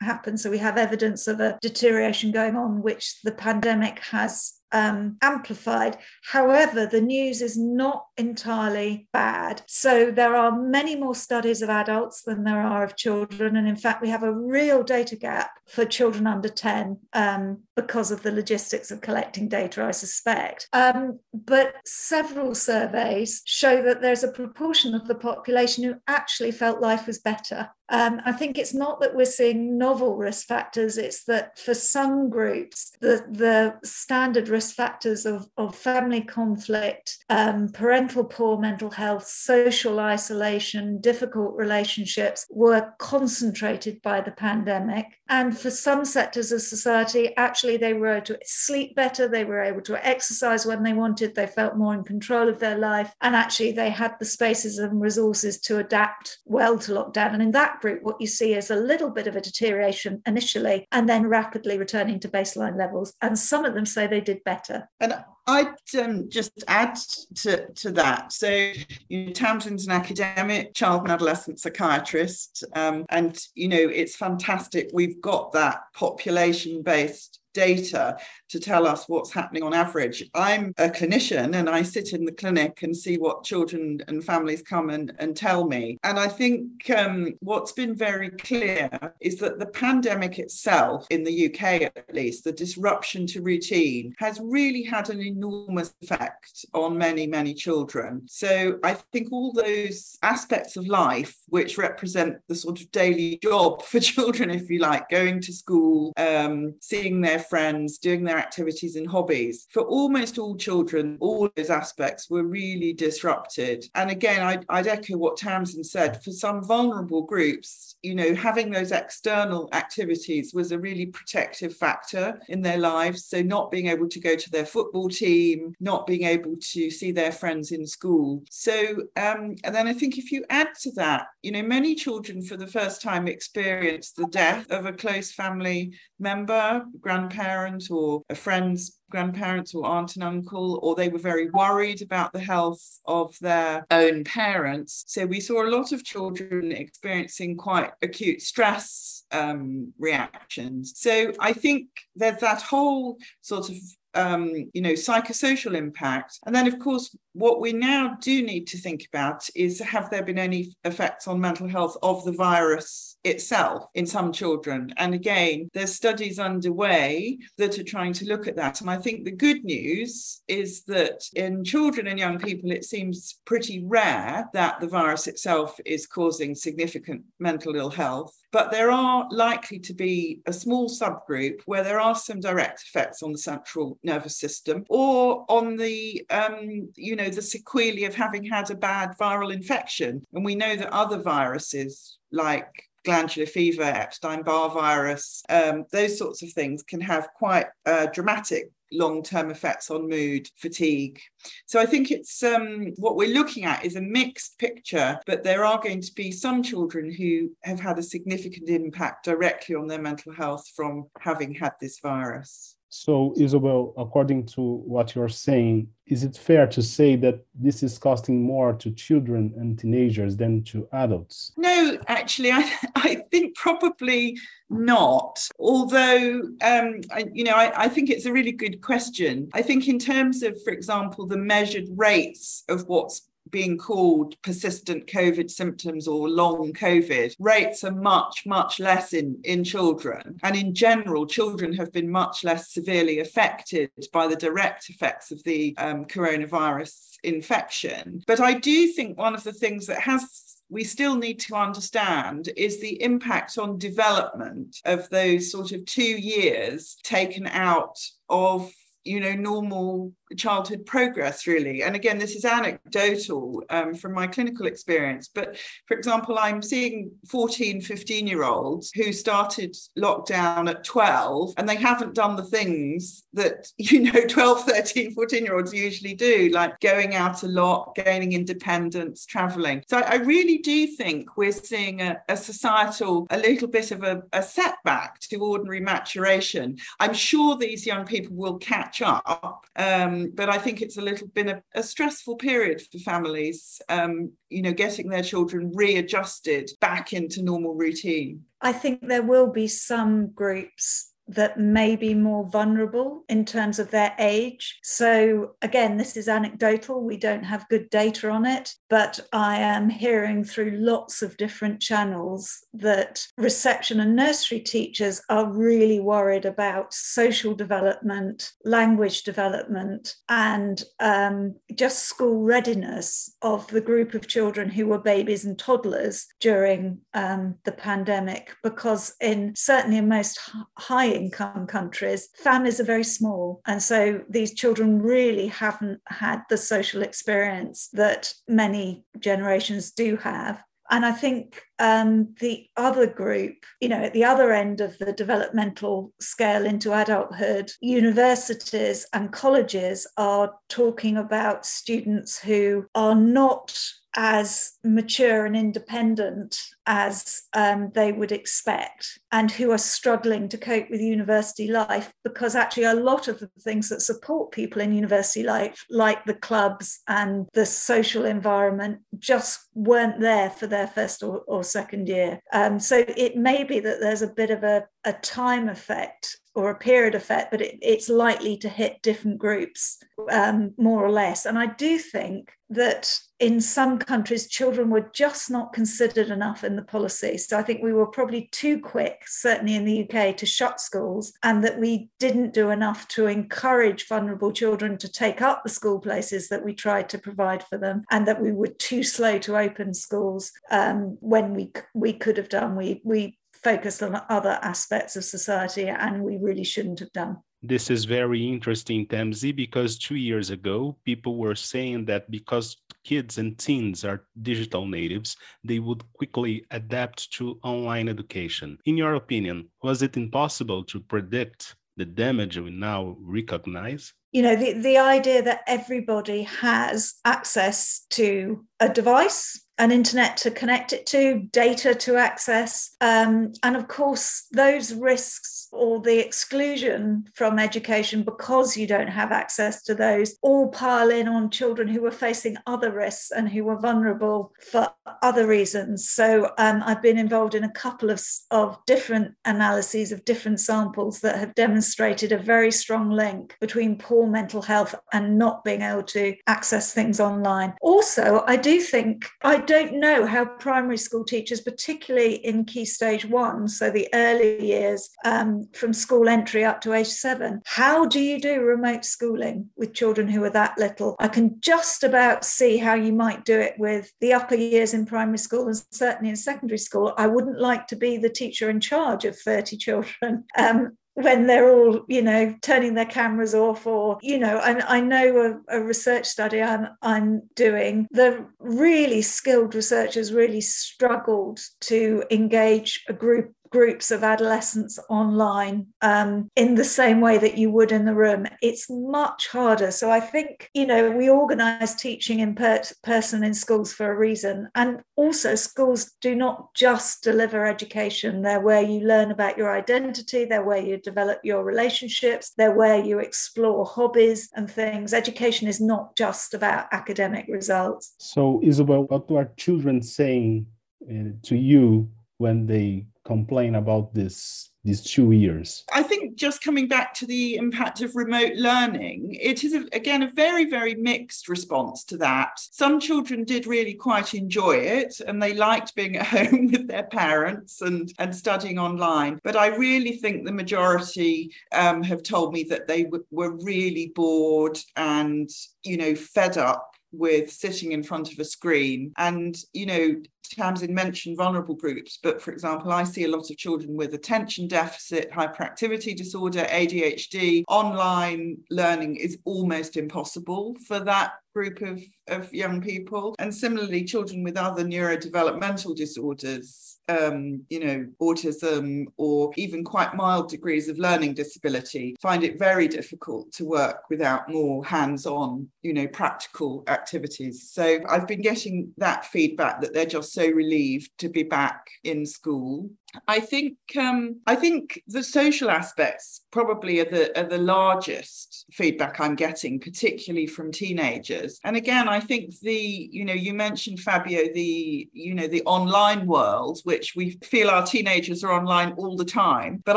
happened. 0.00 0.40
So 0.40 0.50
we 0.50 0.58
have 0.58 0.76
evidence 0.76 1.26
of 1.26 1.40
a 1.40 1.58
deterioration 1.60 2.32
going 2.32 2.56
on, 2.56 2.82
which 2.82 3.20
the 3.22 3.32
pandemic 3.32 3.98
has 4.00 4.54
um, 4.72 5.16
amplified. 5.22 5.98
However, 6.22 6.86
the 6.86 7.00
news 7.00 7.40
is 7.42 7.56
not 7.56 8.06
entirely 8.16 9.08
bad. 9.12 9.62
So 9.66 10.10
there 10.10 10.34
are 10.34 10.58
many 10.58 10.96
more 10.96 11.14
studies 11.14 11.62
of 11.62 11.70
adults 11.70 12.22
than 12.22 12.44
there 12.44 12.60
are 12.60 12.84
of 12.84 12.96
children. 12.96 13.56
And 13.56 13.68
in 13.68 13.76
fact, 13.76 14.02
we 14.02 14.08
have 14.08 14.22
a 14.22 14.32
real 14.32 14.82
data 14.82 15.16
gap 15.16 15.50
for 15.66 15.84
children 15.84 16.26
under 16.26 16.48
10 16.48 16.98
um, 17.12 17.62
because 17.74 18.10
of 18.10 18.22
the 18.22 18.32
logistics 18.32 18.90
of 18.90 19.00
collecting 19.00 19.48
data, 19.48 19.84
I 19.84 19.90
suspect. 19.90 20.68
Um, 20.72 21.20
but 21.32 21.74
several 21.84 22.54
surveys 22.54 23.42
show 23.44 23.82
that 23.82 24.00
there's 24.00 24.24
a 24.24 24.32
proportion 24.32 24.94
of 24.94 25.06
the 25.06 25.14
population 25.14 25.84
who 25.84 25.94
actually 26.06 26.52
felt 26.52 26.80
life 26.80 27.06
was 27.06 27.18
better. 27.18 27.70
Um, 27.88 28.20
I 28.24 28.32
think 28.32 28.58
it's 28.58 28.74
not 28.74 29.00
that 29.00 29.14
we're 29.14 29.26
seeing 29.26 29.78
novel 29.78 30.16
risk 30.16 30.46
factors, 30.46 30.98
it's 30.98 31.24
that 31.24 31.58
for 31.58 31.74
some 31.74 32.28
groups, 32.30 32.92
the, 33.00 33.24
the 33.30 33.78
standard 33.86 34.48
risk 34.56 34.74
factors 34.74 35.26
of, 35.26 35.46
of 35.58 35.76
family 35.76 36.22
conflict, 36.22 37.18
um, 37.28 37.68
parental 37.68 38.24
poor 38.24 38.58
mental 38.58 38.90
health, 38.90 39.26
social 39.26 40.00
isolation, 40.00 40.98
difficult 41.00 41.54
relationships 41.56 42.46
were 42.48 42.82
concentrated 42.98 44.00
by 44.00 44.18
the 44.22 44.30
pandemic. 44.30 45.06
And 45.28 45.58
for 45.58 45.70
some 45.70 46.04
sectors 46.04 46.52
of 46.52 46.62
society, 46.62 47.36
actually, 47.36 47.76
they 47.76 47.92
were 47.92 48.12
able 48.14 48.26
to 48.26 48.38
sleep 48.44 48.94
better, 48.94 49.28
they 49.28 49.44
were 49.44 49.62
able 49.62 49.82
to 49.82 50.06
exercise 50.06 50.64
when 50.64 50.82
they 50.82 50.94
wanted, 50.94 51.34
they 51.34 51.46
felt 51.46 51.76
more 51.76 51.92
in 51.92 52.04
control 52.04 52.48
of 52.48 52.58
their 52.58 52.78
life, 52.78 53.12
and 53.20 53.36
actually, 53.36 53.72
they 53.72 53.90
had 53.90 54.14
the 54.18 54.24
spaces 54.24 54.78
and 54.78 55.02
resources 55.02 55.60
to 55.66 55.78
adapt 55.78 56.38
well 56.46 56.78
to 56.78 56.92
lockdown. 56.92 57.34
And 57.34 57.42
in 57.42 57.50
that 57.50 57.80
group, 57.82 58.02
what 58.02 58.20
you 58.20 58.26
see 58.26 58.54
is 58.54 58.70
a 58.70 58.76
little 58.76 59.10
bit 59.10 59.26
of 59.26 59.36
a 59.36 59.40
deterioration 59.40 60.22
initially 60.26 60.86
and 60.92 61.08
then 61.08 61.26
rapidly 61.26 61.76
returning 61.76 62.20
to 62.20 62.28
baseline 62.28 62.78
levels. 62.78 63.12
And 63.20 63.38
some 63.38 63.64
of 63.66 63.74
them 63.74 63.84
say 63.84 64.06
they 64.06 64.20
did 64.20 64.44
better. 64.46 64.88
And 65.00 65.22
I'd 65.46 65.74
um, 66.00 66.30
just 66.30 66.64
add 66.66 66.98
to, 67.42 67.66
to 67.66 67.90
that. 67.92 68.32
So, 68.32 68.72
you 69.08 69.26
know, 69.26 69.32
Tamsin's 69.32 69.86
an 69.86 69.92
academic, 69.92 70.72
child 70.72 71.02
and 71.02 71.12
adolescent 71.12 71.60
psychiatrist. 71.60 72.64
Um, 72.74 73.04
and, 73.10 73.38
you 73.54 73.68
know, 73.68 73.76
it's 73.76 74.16
fantastic. 74.16 74.90
We've 74.94 75.20
got 75.20 75.52
that 75.52 75.82
population 75.94 76.82
based 76.82 77.40
data 77.56 78.18
to 78.50 78.60
tell 78.60 78.86
us 78.86 79.08
what's 79.08 79.32
happening 79.32 79.62
on 79.62 79.72
average. 79.74 80.22
I'm 80.34 80.74
a 80.76 80.88
clinician 80.88 81.56
and 81.56 81.68
I 81.68 81.82
sit 81.82 82.12
in 82.12 82.24
the 82.24 82.32
clinic 82.32 82.82
and 82.82 82.94
see 82.94 83.16
what 83.16 83.44
children 83.44 84.02
and 84.08 84.22
families 84.22 84.62
come 84.62 84.90
and, 84.90 85.12
and 85.18 85.34
tell 85.34 85.66
me. 85.66 85.98
And 86.04 86.18
I 86.18 86.28
think 86.28 86.90
um, 86.90 87.34
what's 87.40 87.72
been 87.72 87.96
very 87.96 88.30
clear 88.30 88.90
is 89.20 89.36
that 89.36 89.58
the 89.58 89.66
pandemic 89.66 90.38
itself, 90.38 91.06
in 91.10 91.24
the 91.24 91.46
UK 91.46 91.82
at 91.82 92.14
least, 92.14 92.44
the 92.44 92.52
disruption 92.52 93.26
to 93.28 93.40
routine 93.40 94.14
has 94.18 94.38
really 94.40 94.82
had 94.82 95.08
an 95.08 95.22
enormous 95.22 95.94
effect 96.02 96.66
on 96.74 96.98
many, 96.98 97.26
many 97.26 97.54
children. 97.54 98.22
So 98.26 98.78
I 98.84 98.94
think 99.12 99.32
all 99.32 99.52
those 99.52 100.18
aspects 100.22 100.76
of 100.76 100.86
life 100.86 101.36
which 101.48 101.78
represent 101.78 102.36
the 102.48 102.54
sort 102.54 102.80
of 102.80 102.90
daily 102.92 103.38
job 103.42 103.82
for 103.90 103.98
children, 103.98 104.50
if 104.50 104.68
you 104.68 104.78
like, 104.78 105.08
going 105.08 105.40
to 105.40 105.52
school, 105.52 106.12
um, 106.16 106.74
seeing 106.80 107.20
their 107.20 107.38
friends, 107.48 107.98
doing 107.98 108.24
their 108.24 108.38
activities 108.38 108.96
and 108.96 109.08
hobbies. 109.08 109.66
For 109.70 109.82
almost 109.82 110.38
all 110.38 110.56
children, 110.56 111.16
all 111.20 111.48
those 111.56 111.70
aspects 111.70 112.28
were 112.30 112.44
really 112.44 112.92
disrupted. 112.92 113.86
And 113.94 114.10
again, 114.10 114.42
I'd, 114.42 114.64
I'd 114.68 114.86
echo 114.86 115.16
what 115.16 115.36
Tamsin 115.36 115.84
said 115.84 116.22
for 116.22 116.32
some 116.32 116.64
vulnerable 116.64 117.22
groups, 117.22 117.96
you 118.02 118.14
know, 118.14 118.34
having 118.34 118.70
those 118.70 118.92
external 118.92 119.68
activities 119.72 120.52
was 120.54 120.72
a 120.72 120.78
really 120.78 121.06
protective 121.06 121.76
factor 121.76 122.38
in 122.48 122.62
their 122.62 122.78
lives. 122.78 123.26
So, 123.26 123.42
not 123.42 123.70
being 123.70 123.88
able 123.88 124.08
to 124.08 124.20
go 124.20 124.36
to 124.36 124.50
their 124.50 124.66
football 124.66 125.08
team, 125.08 125.74
not 125.80 126.06
being 126.06 126.24
able 126.24 126.54
to 126.72 126.90
see 126.90 127.12
their 127.12 127.32
friends 127.32 127.72
in 127.72 127.86
school. 127.86 128.42
So, 128.50 128.94
um, 129.16 129.56
and 129.64 129.74
then 129.74 129.86
I 129.86 129.92
think 129.92 130.18
if 130.18 130.30
you 130.30 130.44
add 130.50 130.68
to 130.82 130.92
that, 130.92 131.26
you 131.42 131.52
know, 131.52 131.62
many 131.62 131.94
children 131.94 132.42
for 132.42 132.56
the 132.56 132.66
first 132.66 133.02
time 133.02 133.28
experience 133.28 134.12
the 134.12 134.26
death 134.26 134.70
of 134.70 134.86
a 134.86 134.92
close 134.92 135.32
family 135.32 135.92
member, 136.18 136.84
grandparent, 137.28 137.90
or 137.90 138.22
a 138.30 138.34
friend's 138.34 138.98
grandparents 139.10 139.74
or 139.74 139.86
aunt 139.86 140.16
and 140.16 140.24
uncle, 140.24 140.80
or 140.82 140.94
they 140.94 141.08
were 141.08 141.18
very 141.18 141.50
worried 141.50 142.02
about 142.02 142.32
the 142.32 142.40
health 142.40 142.82
of 143.06 143.36
their 143.40 143.86
own 143.90 144.24
parents. 144.24 145.04
So 145.06 145.26
we 145.26 145.40
saw 145.40 145.62
a 145.62 145.70
lot 145.70 145.92
of 145.92 146.04
children 146.04 146.72
experiencing 146.72 147.56
quite 147.56 147.92
acute 148.02 148.42
stress 148.42 149.24
um, 149.32 149.92
reactions. 149.98 150.94
So 150.96 151.32
I 151.40 151.52
think 151.52 151.88
there's 152.14 152.40
that 152.40 152.62
whole 152.62 153.18
sort 153.42 153.68
of 153.70 153.76
um, 154.16 154.70
you 154.72 154.82
know, 154.82 154.92
psychosocial 154.92 155.76
impact. 155.76 156.38
And 156.46 156.54
then, 156.54 156.66
of 156.66 156.78
course, 156.78 157.14
what 157.36 157.60
we 157.60 157.72
now 157.72 158.16
do 158.20 158.42
need 158.42 158.66
to 158.68 158.78
think 158.78 159.06
about 159.06 159.46
is 159.54 159.78
have 159.80 160.08
there 160.08 160.22
been 160.22 160.38
any 160.38 160.74
effects 160.84 161.28
on 161.28 161.38
mental 161.38 161.68
health 161.68 161.96
of 162.02 162.24
the 162.24 162.32
virus 162.32 163.18
itself 163.24 163.86
in 163.94 164.06
some 164.06 164.32
children? 164.32 164.92
And 164.96 165.12
again, 165.12 165.70
there's 165.74 165.94
studies 165.94 166.38
underway 166.38 167.38
that 167.58 167.78
are 167.78 167.84
trying 167.84 168.14
to 168.14 168.26
look 168.26 168.48
at 168.48 168.56
that. 168.56 168.80
And 168.80 168.88
I 168.88 168.96
think 168.96 169.24
the 169.24 169.32
good 169.32 169.64
news 169.64 170.42
is 170.48 170.84
that 170.84 171.24
in 171.34 171.62
children 171.62 172.06
and 172.06 172.18
young 172.18 172.38
people, 172.38 172.70
it 172.70 172.84
seems 172.84 173.38
pretty 173.44 173.84
rare 173.84 174.48
that 174.54 174.80
the 174.80 174.88
virus 174.88 175.26
itself 175.26 175.78
is 175.84 176.06
causing 176.06 176.54
significant 176.54 177.22
mental 177.38 177.76
ill 177.76 177.90
health. 177.90 178.34
But 178.50 178.70
there 178.70 178.90
are 178.90 179.28
likely 179.30 179.78
to 179.80 179.92
be 179.92 180.40
a 180.46 180.52
small 180.52 180.88
subgroup 180.88 181.60
where 181.66 181.84
there 181.84 182.00
are 182.00 182.14
some 182.14 182.40
direct 182.40 182.82
effects 182.82 183.22
on 183.22 183.32
the 183.32 183.38
central 183.38 183.98
nervous 184.06 184.38
system 184.38 184.84
or 184.88 185.44
on 185.48 185.76
the, 185.76 186.24
um, 186.30 186.88
you 186.96 187.16
know, 187.16 187.28
the 187.28 187.42
sequelae 187.42 188.04
of 188.04 188.14
having 188.14 188.44
had 188.44 188.70
a 188.70 188.74
bad 188.74 189.10
viral 189.20 189.52
infection. 189.52 190.24
And 190.32 190.44
we 190.44 190.54
know 190.54 190.76
that 190.76 190.92
other 190.92 191.20
viruses 191.20 192.18
like 192.32 192.68
glandular 193.04 193.46
fever, 193.46 193.82
Epstein 193.82 194.42
Barr 194.42 194.70
virus, 194.70 195.42
um, 195.48 195.84
those 195.92 196.18
sorts 196.18 196.42
of 196.42 196.52
things 196.52 196.82
can 196.82 197.00
have 197.00 197.28
quite 197.38 197.66
uh, 197.86 198.06
dramatic 198.06 198.70
long 198.92 199.22
term 199.22 199.50
effects 199.50 199.90
on 199.90 200.08
mood, 200.08 200.48
fatigue. 200.56 201.20
So 201.66 201.80
I 201.80 201.86
think 201.86 202.10
it's 202.10 202.42
um, 202.42 202.92
what 202.96 203.16
we're 203.16 203.34
looking 203.34 203.64
at 203.64 203.84
is 203.84 203.96
a 203.96 204.00
mixed 204.00 204.58
picture, 204.58 205.18
but 205.26 205.42
there 205.42 205.64
are 205.64 205.80
going 205.80 206.00
to 206.00 206.14
be 206.14 206.30
some 206.30 206.62
children 206.62 207.12
who 207.12 207.50
have 207.62 207.80
had 207.80 207.98
a 207.98 208.02
significant 208.02 208.68
impact 208.68 209.24
directly 209.24 209.74
on 209.74 209.86
their 209.86 210.02
mental 210.02 210.32
health 210.32 210.70
from 210.74 211.06
having 211.20 211.54
had 211.54 211.72
this 211.80 211.98
virus. 212.00 212.75
So, 212.98 213.34
Isobel, 213.36 213.92
according 213.98 214.46
to 214.46 214.62
what 214.62 215.14
you're 215.14 215.28
saying, 215.28 215.88
is 216.06 216.24
it 216.24 216.36
fair 216.36 216.66
to 216.68 216.82
say 216.82 217.14
that 217.16 217.44
this 217.54 217.82
is 217.82 217.98
costing 217.98 218.42
more 218.42 218.72
to 218.72 218.90
children 218.90 219.52
and 219.56 219.78
teenagers 219.78 220.36
than 220.36 220.62
to 220.64 220.88
adults? 220.92 221.52
No, 221.58 221.98
actually, 222.06 222.52
I, 222.52 222.72
I 222.96 223.16
think 223.30 223.54
probably 223.54 224.38
not. 224.70 225.46
Although, 225.58 226.40
um, 226.62 227.00
I, 227.12 227.26
you 227.32 227.44
know, 227.44 227.54
I, 227.54 227.84
I 227.84 227.88
think 227.88 228.08
it's 228.08 228.24
a 228.24 228.32
really 228.32 228.52
good 228.52 228.80
question. 228.80 229.50
I 229.52 229.60
think, 229.60 229.88
in 229.88 229.98
terms 229.98 230.42
of, 230.42 230.60
for 230.62 230.72
example, 230.72 231.26
the 231.26 231.36
measured 231.36 231.88
rates 231.90 232.64
of 232.68 232.86
what's 232.86 233.28
being 233.50 233.78
called 233.78 234.40
persistent 234.42 235.06
COVID 235.06 235.50
symptoms 235.50 236.08
or 236.08 236.28
long 236.28 236.72
COVID, 236.72 237.34
rates 237.38 237.84
are 237.84 237.92
much, 237.92 238.44
much 238.46 238.80
less 238.80 239.12
in, 239.12 239.38
in 239.44 239.64
children. 239.64 240.38
And 240.42 240.56
in 240.56 240.74
general, 240.74 241.26
children 241.26 241.72
have 241.74 241.92
been 241.92 242.10
much 242.10 242.44
less 242.44 242.72
severely 242.72 243.20
affected 243.20 243.90
by 244.12 244.26
the 244.26 244.36
direct 244.36 244.88
effects 244.88 245.30
of 245.30 245.42
the 245.44 245.74
um, 245.78 246.04
coronavirus 246.04 247.16
infection. 247.22 248.22
But 248.26 248.40
I 248.40 248.54
do 248.54 248.88
think 248.88 249.18
one 249.18 249.34
of 249.34 249.44
the 249.44 249.52
things 249.52 249.86
that 249.86 250.00
has 250.00 250.56
we 250.68 250.82
still 250.82 251.16
need 251.16 251.38
to 251.38 251.54
understand 251.54 252.48
is 252.56 252.80
the 252.80 253.00
impact 253.00 253.56
on 253.56 253.78
development 253.78 254.76
of 254.84 255.08
those 255.10 255.50
sort 255.52 255.72
of 255.72 255.84
two 255.84 256.02
years 256.02 256.96
taken 257.04 257.46
out 257.46 257.98
of 258.28 258.72
you 259.04 259.20
know 259.20 259.34
normal 259.34 260.12
childhood 260.36 260.86
progress 260.86 261.46
really. 261.46 261.82
And 261.82 261.96
again 261.96 262.18
this 262.18 262.34
is 262.34 262.44
anecdotal 262.44 263.62
um, 263.70 263.94
from 263.94 264.12
my 264.12 264.26
clinical 264.26 264.66
experience 264.66 265.28
but 265.28 265.56
for 265.86 265.96
example 265.96 266.38
i'm 266.38 266.62
seeing 266.62 267.10
14 267.28 267.80
15 267.80 268.26
year 268.26 268.44
olds 268.44 268.90
who 268.94 269.12
started 269.12 269.76
lockdown 269.98 270.68
at 270.68 270.84
12 270.84 271.54
and 271.56 271.68
they 271.68 271.76
haven't 271.76 272.14
done 272.14 272.36
the 272.36 272.44
things 272.44 273.24
that 273.32 273.68
you 273.78 274.00
know 274.00 274.26
12 274.26 274.64
13 274.64 275.12
14 275.12 275.44
year 275.44 275.56
olds 275.56 275.72
usually 275.72 276.14
do 276.14 276.48
like 276.52 276.78
going 276.80 277.14
out 277.14 277.42
a 277.42 277.48
lot 277.48 277.94
gaining 277.94 278.32
independence 278.32 279.26
traveling. 279.26 279.82
So 279.88 279.98
i 279.98 280.16
really 280.16 280.58
do 280.58 280.86
think 280.86 281.36
we're 281.36 281.52
seeing 281.52 282.00
a, 282.00 282.18
a 282.28 282.36
societal 282.36 283.26
a 283.30 283.38
little 283.38 283.68
bit 283.68 283.90
of 283.90 284.02
a, 284.02 284.22
a 284.32 284.42
setback 284.42 285.20
to 285.20 285.36
ordinary 285.36 285.80
maturation. 285.80 286.76
I'm 287.00 287.14
sure 287.14 287.56
these 287.56 287.86
young 287.86 288.04
people 288.04 288.34
will 288.36 288.58
catch 288.58 289.02
up 289.02 289.66
um, 289.76 290.15
um, 290.16 290.32
but 290.34 290.48
I 290.48 290.58
think 290.58 290.82
it's 290.82 290.96
a 290.96 291.02
little 291.02 291.28
been 291.28 291.48
a, 291.48 291.62
a 291.74 291.82
stressful 291.82 292.36
period 292.36 292.80
for 292.80 292.98
families, 292.98 293.80
um, 293.88 294.32
you 294.48 294.62
know, 294.62 294.72
getting 294.72 295.08
their 295.08 295.22
children 295.22 295.72
readjusted 295.74 296.70
back 296.80 297.12
into 297.12 297.42
normal 297.42 297.74
routine. 297.74 298.42
I 298.60 298.72
think 298.72 299.06
there 299.06 299.22
will 299.22 299.50
be 299.52 299.68
some 299.68 300.32
groups 300.32 301.12
that 301.28 301.58
may 301.58 301.96
be 301.96 302.14
more 302.14 302.44
vulnerable 302.48 303.24
in 303.28 303.44
terms 303.44 303.78
of 303.78 303.90
their 303.90 304.14
age. 304.18 304.78
So, 304.82 305.56
again, 305.62 305.96
this 305.96 306.16
is 306.16 306.28
anecdotal. 306.28 307.02
We 307.02 307.16
don't 307.16 307.44
have 307.44 307.68
good 307.68 307.90
data 307.90 308.30
on 308.30 308.46
it, 308.46 308.74
but 308.88 309.20
I 309.32 309.58
am 309.58 309.88
hearing 309.88 310.44
through 310.44 310.72
lots 310.76 311.22
of 311.22 311.36
different 311.36 311.80
channels 311.80 312.64
that 312.74 313.26
reception 313.36 314.00
and 314.00 314.14
nursery 314.14 314.60
teachers 314.60 315.20
are 315.28 315.52
really 315.52 316.00
worried 316.00 316.44
about 316.44 316.94
social 316.94 317.54
development, 317.54 318.52
language 318.64 319.22
development, 319.22 320.14
and 320.28 320.84
um, 321.00 321.56
just 321.74 322.04
school 322.04 322.42
readiness 322.42 323.34
of 323.42 323.66
the 323.68 323.80
group 323.80 324.14
of 324.14 324.28
children 324.28 324.68
who 324.70 324.86
were 324.86 324.98
babies 324.98 325.44
and 325.44 325.58
toddlers 325.58 326.26
during 326.40 326.98
um, 327.14 327.56
the 327.64 327.72
pandemic. 327.72 328.54
Because, 328.62 329.14
in 329.20 329.54
certainly 329.56 329.98
in 329.98 330.08
most 330.08 330.38
high 330.78 331.15
income 331.16 331.66
countries, 331.66 332.28
families 332.42 332.80
are 332.80 332.84
very 332.84 333.04
small. 333.04 333.60
And 333.66 333.82
so 333.82 334.22
these 334.28 334.54
children 334.54 335.00
really 335.00 335.48
haven't 335.48 336.00
had 336.06 336.42
the 336.48 336.56
social 336.56 337.02
experience 337.02 337.88
that 337.92 338.32
many 338.48 339.04
generations 339.18 339.90
do 339.90 340.16
have. 340.18 340.62
And 340.90 341.04
I 341.04 341.12
think 341.12 341.62
um, 341.78 342.34
the 342.40 342.68
other 342.76 343.06
group, 343.06 343.56
you 343.80 343.88
know, 343.88 344.04
at 344.04 344.12
the 344.12 344.24
other 344.24 344.52
end 344.52 344.80
of 344.80 344.96
the 344.98 345.12
developmental 345.12 346.12
scale 346.20 346.64
into 346.64 346.92
adulthood, 346.92 347.72
universities 347.80 349.06
and 349.12 349.32
colleges 349.32 350.06
are 350.16 350.54
talking 350.68 351.16
about 351.16 351.66
students 351.66 352.38
who 352.38 352.86
are 352.94 353.14
not 353.14 353.76
as 354.14 354.72
mature 354.82 355.44
and 355.44 355.56
independent 355.56 356.56
as 356.86 357.42
um, 357.52 357.90
they 357.94 358.12
would 358.12 358.32
expect 358.32 359.18
and 359.32 359.50
who 359.50 359.70
are 359.70 359.78
struggling 359.78 360.48
to 360.48 360.58
cope 360.58 360.88
with 360.90 361.00
university 361.00 361.68
life 361.68 362.12
because 362.24 362.54
actually 362.54 362.84
a 362.84 362.94
lot 362.94 363.28
of 363.28 363.38
the 363.40 363.50
things 363.60 363.88
that 363.88 364.00
support 364.00 364.52
people 364.52 364.80
in 364.80 364.94
university 364.94 365.42
life 365.42 365.84
like 365.90 366.24
the 366.24 366.34
clubs 366.34 367.00
and 367.08 367.48
the 367.54 367.66
social 367.66 368.24
environment 368.24 369.00
just 369.18 369.60
weren't 369.74 370.20
there 370.20 370.50
for 370.50 370.66
their 370.66 370.86
first 370.86 371.22
or, 371.22 371.40
or 371.46 371.64
second 371.64 372.08
year 372.08 372.40
um, 372.52 372.78
so 372.78 373.04
it 373.08 373.36
may 373.36 373.64
be 373.64 373.80
that 373.80 374.00
there's 374.00 374.22
a 374.22 374.28
bit 374.28 374.50
of 374.50 374.62
a, 374.62 374.84
a 375.04 375.12
time 375.14 375.68
effect 375.68 376.38
or 376.56 376.70
a 376.70 376.74
period 376.74 377.14
effect, 377.14 377.50
but 377.50 377.60
it, 377.60 377.78
it's 377.82 378.08
likely 378.08 378.56
to 378.56 378.68
hit 378.68 379.02
different 379.02 379.38
groups 379.38 380.02
um, 380.30 380.72
more 380.78 381.04
or 381.04 381.10
less. 381.10 381.44
And 381.44 381.58
I 381.58 381.66
do 381.66 381.98
think 381.98 382.50
that 382.70 383.14
in 383.38 383.60
some 383.60 383.98
countries, 383.98 384.48
children 384.48 384.88
were 384.88 385.10
just 385.14 385.50
not 385.50 385.74
considered 385.74 386.30
enough 386.30 386.64
in 386.64 386.75
the 386.76 386.82
policy. 386.82 387.38
So 387.38 387.58
I 387.58 387.62
think 387.62 387.82
we 387.82 387.92
were 387.92 388.06
probably 388.06 388.48
too 388.52 388.80
quick, 388.80 389.22
certainly 389.26 389.74
in 389.74 389.84
the 389.84 390.08
UK, 390.08 390.36
to 390.36 390.46
shut 390.46 390.80
schools, 390.80 391.32
and 391.42 391.64
that 391.64 391.78
we 391.78 392.10
didn't 392.18 392.54
do 392.54 392.70
enough 392.70 393.08
to 393.08 393.26
encourage 393.26 394.06
vulnerable 394.06 394.52
children 394.52 394.96
to 394.98 395.10
take 395.10 395.42
up 395.42 395.62
the 395.62 395.70
school 395.70 395.98
places 395.98 396.48
that 396.48 396.64
we 396.64 396.74
tried 396.74 397.08
to 397.10 397.18
provide 397.18 397.62
for 397.62 397.78
them, 397.78 398.04
and 398.10 398.26
that 398.26 398.40
we 398.40 398.52
were 398.52 398.68
too 398.68 399.02
slow 399.02 399.38
to 399.38 399.56
open 399.56 399.94
schools 399.94 400.52
um, 400.70 401.16
when 401.20 401.54
we 401.54 401.72
we 401.94 402.12
could 402.12 402.36
have 402.36 402.48
done. 402.48 402.76
We 402.76 403.00
we 403.04 403.38
focused 403.62 404.02
on 404.02 404.20
other 404.28 404.58
aspects 404.62 405.16
of 405.16 405.24
society, 405.24 405.88
and 405.88 406.22
we 406.22 406.36
really 406.36 406.64
shouldn't 406.64 407.00
have 407.00 407.12
done. 407.12 407.38
This 407.62 407.90
is 407.90 408.04
very 408.04 408.46
interesting, 408.46 409.06
Tamsin, 409.06 409.56
because 409.56 409.98
two 409.98 410.14
years 410.14 410.50
ago, 410.50 410.96
people 411.04 411.36
were 411.36 411.56
saying 411.56 412.04
that 412.04 412.30
because 412.30 412.76
kids 413.06 413.38
and 413.38 413.56
teens 413.56 414.04
are 414.04 414.26
digital 414.42 414.84
natives, 414.84 415.36
they 415.62 415.78
would 415.78 416.02
quickly 416.12 416.64
adapt 416.72 417.32
to 417.32 417.58
online 417.62 418.08
education. 418.08 418.76
In 418.84 418.96
your 418.96 419.14
opinion, 419.14 419.68
was 419.82 420.02
it 420.02 420.16
impossible 420.16 420.82
to 420.84 421.00
predict 421.00 421.76
the 421.96 422.04
damage 422.04 422.58
we 422.58 422.70
now 422.70 423.16
recognize? 423.20 424.12
You 424.32 424.42
know, 424.42 424.56
the, 424.56 424.72
the 424.74 424.98
idea 424.98 425.42
that 425.42 425.60
everybody 425.66 426.42
has 426.42 427.14
access 427.24 428.04
to 428.10 428.66
a 428.80 428.88
device 428.88 429.65
an 429.78 429.92
internet 429.92 430.36
to 430.38 430.50
connect 430.50 430.92
it 430.92 431.06
to, 431.06 431.40
data 431.52 431.94
to 431.94 432.16
access. 432.16 432.94
Um, 433.00 433.52
and 433.62 433.76
of 433.76 433.88
course, 433.88 434.46
those 434.52 434.94
risks 434.94 435.68
or 435.72 436.00
the 436.00 436.24
exclusion 436.24 437.26
from 437.34 437.58
education 437.58 438.22
because 438.22 438.76
you 438.76 438.86
don't 438.86 439.08
have 439.08 439.32
access 439.32 439.82
to 439.82 439.94
those 439.94 440.36
all 440.42 440.68
pile 440.68 441.10
in 441.10 441.28
on 441.28 441.50
children 441.50 441.88
who 441.88 442.04
are 442.06 442.10
facing 442.10 442.56
other 442.66 442.92
risks 442.92 443.30
and 443.30 443.48
who 443.48 443.68
are 443.68 443.80
vulnerable 443.80 444.52
for 444.70 444.88
other 445.22 445.46
reasons. 445.46 446.08
So 446.08 446.50
um, 446.58 446.82
I've 446.84 447.02
been 447.02 447.18
involved 447.18 447.54
in 447.54 447.64
a 447.64 447.72
couple 447.72 448.10
of, 448.10 448.22
of 448.50 448.78
different 448.86 449.34
analyses 449.44 450.12
of 450.12 450.24
different 450.24 450.60
samples 450.60 451.20
that 451.20 451.38
have 451.38 451.54
demonstrated 451.54 452.32
a 452.32 452.38
very 452.38 452.70
strong 452.70 453.10
link 453.10 453.56
between 453.60 453.98
poor 453.98 454.26
mental 454.26 454.62
health 454.62 454.94
and 455.12 455.38
not 455.38 455.64
being 455.64 455.82
able 455.82 456.02
to 456.04 456.34
access 456.46 456.92
things 456.92 457.20
online. 457.20 457.74
Also, 457.82 458.42
I 458.46 458.56
do 458.56 458.80
think 458.80 459.28
I 459.42 459.58
don't 459.66 459.94
know 459.94 460.24
how 460.26 460.44
primary 460.44 460.96
school 460.96 461.24
teachers, 461.24 461.60
particularly 461.60 462.36
in 462.36 462.64
key 462.64 462.84
stage 462.84 463.24
one, 463.24 463.68
so 463.68 463.90
the 463.90 464.08
early 464.14 464.64
years 464.64 465.10
um, 465.24 465.68
from 465.74 465.92
school 465.92 466.28
entry 466.28 466.64
up 466.64 466.80
to 466.82 466.92
age 466.92 467.08
seven, 467.08 467.60
how 467.66 468.06
do 468.06 468.20
you 468.20 468.40
do 468.40 468.60
remote 468.60 469.04
schooling 469.04 469.68
with 469.76 469.94
children 469.94 470.28
who 470.28 470.42
are 470.44 470.50
that 470.50 470.78
little? 470.78 471.16
I 471.18 471.28
can 471.28 471.60
just 471.60 472.04
about 472.04 472.44
see 472.44 472.78
how 472.78 472.94
you 472.94 473.12
might 473.12 473.44
do 473.44 473.58
it 473.58 473.74
with 473.78 474.10
the 474.20 474.32
upper 474.32 474.54
years 474.54 474.94
in 474.94 475.06
primary 475.06 475.38
school 475.38 475.66
and 475.66 475.82
certainly 475.90 476.30
in 476.30 476.36
secondary 476.36 476.78
school. 476.78 477.12
I 477.18 477.26
wouldn't 477.26 477.60
like 477.60 477.86
to 477.88 477.96
be 477.96 478.16
the 478.16 478.30
teacher 478.30 478.70
in 478.70 478.80
charge 478.80 479.24
of 479.24 479.38
30 479.38 479.76
children. 479.76 480.44
Um, 480.58 480.96
when 481.16 481.46
they're 481.46 481.70
all, 481.70 482.04
you 482.08 482.20
know, 482.20 482.54
turning 482.60 482.92
their 482.92 483.06
cameras 483.06 483.54
off, 483.54 483.86
or 483.86 484.18
you 484.20 484.38
know, 484.38 484.58
I, 484.58 484.98
I 484.98 485.00
know 485.00 485.60
a, 485.68 485.78
a, 485.78 485.82
research 485.82 486.26
study 486.26 486.60
I'm 486.60 486.88
I'm 487.00 487.42
doing. 487.54 488.06
The 488.10 488.46
really 488.58 489.22
skilled 489.22 489.74
researchers 489.74 490.32
really 490.32 490.60
struggled 490.60 491.60
to 491.82 492.22
engage 492.30 493.02
a 493.08 493.14
group 493.14 493.54
groups 493.76 494.10
of 494.10 494.24
adolescents 494.24 494.98
online 495.10 495.86
um, 496.00 496.50
in 496.56 496.76
the 496.76 496.84
same 497.00 497.20
way 497.20 497.36
that 497.36 497.58
you 497.58 497.70
would 497.70 497.92
in 497.92 498.06
the 498.06 498.14
room. 498.14 498.46
It's 498.62 498.86
much 498.88 499.48
harder. 499.48 499.90
So 499.90 500.10
I 500.10 500.18
think, 500.18 500.70
you 500.72 500.86
know, 500.86 501.10
we 501.10 501.28
organize 501.28 501.94
teaching 501.94 502.40
in 502.40 502.54
per- 502.54 502.80
person 503.02 503.44
in 503.44 503.52
schools 503.52 503.92
for 503.92 504.10
a 504.10 504.16
reason. 504.16 504.70
And 504.74 505.02
also, 505.14 505.54
schools 505.56 506.12
do 506.22 506.34
not 506.34 506.72
just 506.74 507.22
deliver 507.22 507.66
education, 507.66 508.40
they're 508.40 508.62
where 508.62 508.80
you 508.80 509.00
learn 509.00 509.30
about 509.30 509.58
your 509.58 509.76
identity, 509.76 510.46
they're 510.46 510.64
where 510.64 510.80
you 510.80 510.96
develop 510.96 511.40
your 511.44 511.62
relationships, 511.62 512.52
they're 512.56 512.74
where 512.74 513.04
you 513.04 513.18
explore 513.18 513.84
hobbies 513.84 514.48
and 514.54 514.70
things. 514.70 515.12
Education 515.12 515.68
is 515.68 515.82
not 515.82 516.16
just 516.16 516.54
about 516.54 516.86
academic 516.92 517.44
results. 517.46 518.14
So, 518.20 518.58
Isobel, 518.64 519.06
what 519.10 519.30
are 519.30 519.50
children 519.58 520.00
saying 520.00 520.64
uh, 521.10 521.36
to 521.42 521.56
you 521.56 522.08
when 522.38 522.66
they 522.66 523.04
complain 523.26 523.74
about 523.74 524.14
this 524.14 524.70
these 524.86 525.02
two 525.02 525.32
years? 525.32 525.84
I 525.92 526.02
think 526.02 526.36
just 526.36 526.62
coming 526.62 526.86
back 526.88 527.12
to 527.14 527.26
the 527.26 527.56
impact 527.56 528.00
of 528.00 528.14
remote 528.14 528.54
learning, 528.54 529.36
it 529.38 529.64
is, 529.64 529.74
a, 529.74 529.84
again, 529.92 530.22
a 530.22 530.30
very, 530.30 530.70
very 530.70 530.94
mixed 530.94 531.48
response 531.48 532.04
to 532.04 532.16
that. 532.18 532.52
Some 532.56 533.00
children 533.00 533.44
did 533.44 533.66
really 533.66 533.94
quite 533.94 534.32
enjoy 534.32 534.76
it 534.76 535.20
and 535.26 535.42
they 535.42 535.54
liked 535.54 535.96
being 535.96 536.16
at 536.16 536.26
home 536.50 536.68
with 536.70 536.86
their 536.86 537.02
parents 537.02 537.82
and, 537.82 538.12
and 538.18 538.34
studying 538.34 538.78
online. 538.78 539.40
But 539.42 539.56
I 539.56 539.74
really 539.76 540.12
think 540.12 540.46
the 540.46 540.52
majority 540.52 541.52
um, 541.72 542.02
have 542.04 542.22
told 542.22 542.52
me 542.52 542.62
that 542.70 542.86
they 542.86 543.02
w- 543.02 543.24
were 543.32 543.56
really 543.56 544.12
bored 544.14 544.78
and, 544.94 545.50
you 545.82 545.96
know, 545.96 546.14
fed 546.14 546.56
up 546.56 546.95
with 547.18 547.50
sitting 547.52 547.92
in 547.92 548.02
front 548.02 548.32
of 548.32 548.38
a 548.38 548.44
screen. 548.44 549.12
And, 549.16 549.56
you 549.72 549.86
know, 549.86 550.16
Tamsin 550.50 550.94
mentioned 550.94 551.36
vulnerable 551.36 551.74
groups, 551.74 552.18
but 552.22 552.40
for 552.40 552.52
example, 552.52 552.92
I 552.92 553.04
see 553.04 553.24
a 553.24 553.28
lot 553.28 553.50
of 553.50 553.56
children 553.56 553.96
with 553.96 554.14
attention 554.14 554.68
deficit, 554.68 555.30
hyperactivity 555.32 556.16
disorder, 556.16 556.64
ADHD. 556.70 557.64
Online 557.68 558.56
learning 558.70 559.16
is 559.16 559.38
almost 559.44 559.96
impossible 559.96 560.76
for 560.86 561.00
that 561.00 561.32
group 561.54 561.80
of, 561.82 562.02
of 562.28 562.52
young 562.52 562.80
people. 562.80 563.34
And 563.38 563.54
similarly, 563.54 564.04
children 564.04 564.42
with 564.42 564.56
other 564.56 564.84
neurodevelopmental 564.84 565.96
disorders 565.96 566.95
um, 567.08 567.62
you 567.68 567.84
know, 567.84 568.06
autism 568.20 569.06
or 569.16 569.52
even 569.56 569.84
quite 569.84 570.14
mild 570.14 570.48
degrees 570.48 570.88
of 570.88 570.98
learning 570.98 571.34
disability 571.34 572.16
find 572.20 572.42
it 572.42 572.58
very 572.58 572.88
difficult 572.88 573.52
to 573.52 573.64
work 573.64 574.02
without 574.10 574.48
more 574.48 574.84
hands-on, 574.84 575.68
you 575.82 575.92
know, 575.92 576.06
practical 576.08 576.82
activities. 576.88 577.68
So 577.70 578.00
I've 578.08 578.26
been 578.26 578.42
getting 578.42 578.92
that 578.98 579.24
feedback 579.26 579.80
that 579.80 579.92
they're 579.94 580.06
just 580.06 580.32
so 580.32 580.46
relieved 580.46 581.10
to 581.18 581.28
be 581.28 581.42
back 581.42 581.86
in 582.04 582.26
school. 582.26 582.90
I 583.28 583.40
think 583.40 583.76
um, 583.98 584.40
I 584.46 584.54
think 584.54 585.02
the 585.06 585.22
social 585.22 585.70
aspects 585.70 586.42
probably 586.50 587.00
are 587.00 587.04
the 587.04 587.38
are 587.38 587.48
the 587.48 587.58
largest 587.58 588.66
feedback 588.72 589.20
I'm 589.20 589.34
getting, 589.34 589.80
particularly 589.80 590.46
from 590.46 590.72
teenagers. 590.72 591.60
And 591.64 591.76
again, 591.76 592.08
I 592.08 592.20
think 592.20 592.58
the 592.60 593.08
you 593.12 593.24
know 593.24 593.32
you 593.32 593.54
mentioned 593.54 594.00
Fabio 594.00 594.52
the 594.52 595.08
you 595.12 595.34
know 595.34 595.46
the 595.46 595.62
online 595.64 596.26
world, 596.26 596.80
which 596.84 597.14
we 597.16 597.38
feel 597.42 597.70
our 597.70 597.86
teenagers 597.86 598.44
are 598.44 598.52
online 598.52 598.92
all 598.92 599.16
the 599.16 599.24
time. 599.24 599.82
But 599.84 599.96